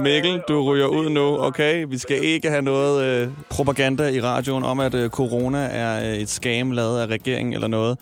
Mikkel, 0.06 0.34
du 0.50 0.56
ryger 0.68 0.88
ud 0.98 1.06
nu, 1.18 1.26
okay? 1.48 1.74
Vi 1.92 1.98
skal 2.04 2.18
ikke 2.34 2.48
have 2.54 2.64
noget 2.72 2.94
øh, 3.06 3.22
propaganda 3.56 4.04
i 4.16 4.20
radioen 4.30 4.64
om, 4.72 4.76
at 4.86 4.94
øh, 5.00 5.04
corona 5.20 5.62
er 5.84 5.92
øh, 6.06 6.22
et 6.24 6.30
scam 6.36 6.66
lavet 6.78 6.96
af 7.02 7.06
regeringen 7.16 7.52
eller 7.58 7.70
noget. 7.78 7.94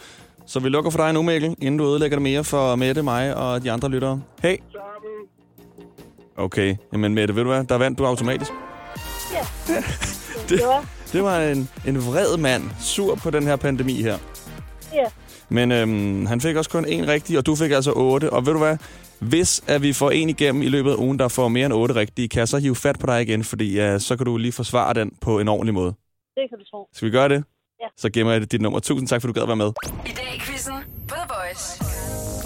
Så 0.53 0.57
vi 0.65 0.69
lukker 0.69 0.91
for 0.95 0.99
dig 1.05 1.11
nu, 1.17 1.23
Mikkel, 1.23 1.51
inden 1.67 1.79
du 1.81 1.85
ødelægger 1.91 2.17
det 2.19 2.23
mere 2.31 2.45
for 2.53 2.77
Mette, 2.83 3.03
mig 3.03 3.25
og 3.43 3.63
de 3.65 3.69
andre 3.75 3.89
lyttere. 3.95 4.17
Hey! 4.43 4.57
Okay, 6.37 6.77
jamen 6.93 7.15
Mette, 7.15 7.35
ved 7.37 7.43
du 7.43 7.51
hvad? 7.51 7.65
Der 7.65 7.79
vandt 7.79 7.99
du 7.99 8.05
automatisk. 8.07 8.53
Ja. 9.37 9.45
Det, 10.49 10.59
det 10.59 10.61
var 11.15 11.41
en, 11.41 11.69
en 11.87 11.97
vred 11.97 12.37
mand, 12.37 12.63
sur 12.81 13.15
på 13.15 13.31
den 13.31 13.43
her 13.43 13.57
pandemi 13.57 14.03
her. 14.03 14.19
Ja. 14.95 15.07
Men 15.49 15.73
øhm, 15.73 16.27
han 16.27 16.41
fik 16.41 16.57
også 16.57 16.71
kun 16.71 16.85
en 16.85 17.09
rigtig, 17.09 17.39
og 17.39 17.47
du 17.47 17.55
fik 17.55 17.71
altså 17.71 17.93
otte. 17.97 18.31
Og 18.31 18.47
ved 18.47 18.53
du 18.53 18.59
hvad? 18.59 18.77
Hvis 19.21 19.65
at 19.67 19.83
vi 19.83 19.93
får 19.93 20.11
en 20.11 20.29
igennem 20.29 20.63
i 20.63 20.69
løbet 20.69 20.91
af 20.91 20.97
ugen, 20.97 21.19
der 21.19 21.29
får 21.29 21.49
mere 21.49 21.67
end 21.67 21.75
otte 21.75 21.95
rigtige, 21.95 22.29
kan 22.29 22.39
jeg 22.39 22.49
så 22.49 22.59
hive 22.59 22.77
fat 22.77 22.99
på 22.99 23.07
dig 23.07 23.23
igen, 23.23 23.45
fordi 23.45 23.95
uh, 23.95 23.99
så 23.99 24.17
kan 24.17 24.27
du 24.27 24.37
lige 24.37 24.53
forsvare 24.53 24.95
den 24.95 25.13
på 25.21 25.39
en 25.39 25.49
ordentlig 25.49 25.75
måde. 25.75 25.95
Det 26.37 26.45
kan 26.51 26.59
du 26.59 26.65
tro. 26.71 26.89
Skal 26.93 27.07
vi 27.07 27.13
gøre 27.13 27.29
det? 27.29 27.45
Ja. 27.81 27.87
Så 27.97 28.11
gemmer 28.11 28.33
jeg 28.33 28.53
dit 28.53 28.61
nummer. 28.61 28.81
Tusind 28.81 29.09
tak, 29.09 29.21
for 29.21 29.29
du 29.29 29.33
gad 29.33 29.43
at 29.43 29.49
være 29.49 29.57
med. 29.57 29.73
I 30.07 30.13
dag 30.17 30.35
i 30.37 30.41
quizzen 30.41 30.75
på 31.09 31.15
The 31.15 31.25
Voice. 31.29 31.85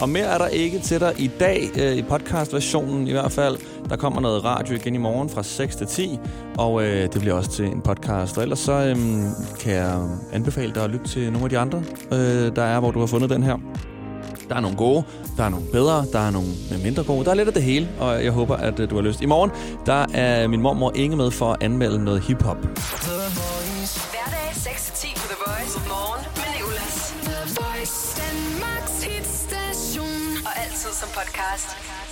Og 0.01 0.09
mere 0.09 0.25
er 0.25 0.39
der 0.39 0.47
ikke 0.47 0.79
til 0.79 1.01
dig 1.01 1.15
i 1.19 1.31
dag, 1.41 1.71
øh, 1.79 1.97
i 1.97 2.03
podcastversionen 2.03 3.09
i 3.09 3.13
hvert 3.13 3.33
fald. 3.33 3.57
Der 3.89 3.97
kommer 3.97 4.21
noget 4.21 4.45
radio 4.45 4.75
igen 4.75 4.95
i 4.95 4.99
morgen 4.99 5.31
fra 5.31 5.43
6 5.43 5.77
til 5.77 5.87
10, 5.87 6.19
og 6.59 6.85
øh, 6.85 7.03
det 7.03 7.21
bliver 7.21 7.35
også 7.35 7.51
til 7.51 7.65
en 7.65 7.81
podcast. 7.81 8.37
Og 8.37 8.43
ellers 8.43 8.59
så 8.59 8.73
øh, 8.73 8.97
kan 9.61 9.73
jeg 9.73 10.09
anbefale 10.33 10.75
dig 10.75 10.85
at 10.85 10.91
lytte 10.91 11.09
til 11.09 11.33
nogle 11.33 11.45
af 11.45 11.51
de 11.51 11.59
andre, 11.59 11.83
øh, 12.13 12.57
der 12.57 12.63
er, 12.63 12.81
hvor 12.81 12.91
du 12.91 12.99
har 13.01 13.07
fundet 13.07 13.31
den 13.31 13.43
her. 13.43 13.57
Der 14.49 14.55
er 14.55 14.61
nogle 14.61 14.77
gode, 14.77 15.05
der 15.37 15.45
er 15.45 15.49
nogle 15.49 15.67
bedre, 15.73 16.05
der 16.13 16.19
er 16.19 16.31
nogle 16.31 16.49
mindre 16.85 17.05
gode. 17.05 17.25
Der 17.25 17.31
er 17.31 17.35
lidt 17.35 17.49
af 17.49 17.55
det 17.55 17.63
hele, 17.63 17.89
og 18.01 18.25
jeg 18.25 18.33
håber, 18.33 18.57
at 18.57 18.81
øh, 18.81 18.91
du 18.91 18.95
har 18.95 19.03
lyst. 19.03 19.21
I 19.23 19.27
morgen, 19.27 19.51
der 19.87 20.07
er 20.15 20.49
min 20.49 20.61
mormor 20.61 20.93
Inge 20.95 21.17
med 21.17 21.31
for 21.31 21.53
at 21.53 21.63
anmelde 21.63 22.05
noget 22.05 22.21
hiphop. 22.21 22.57
Hverdag 22.61 23.54
Wilson 30.95 31.09
Podcast. 31.09 32.04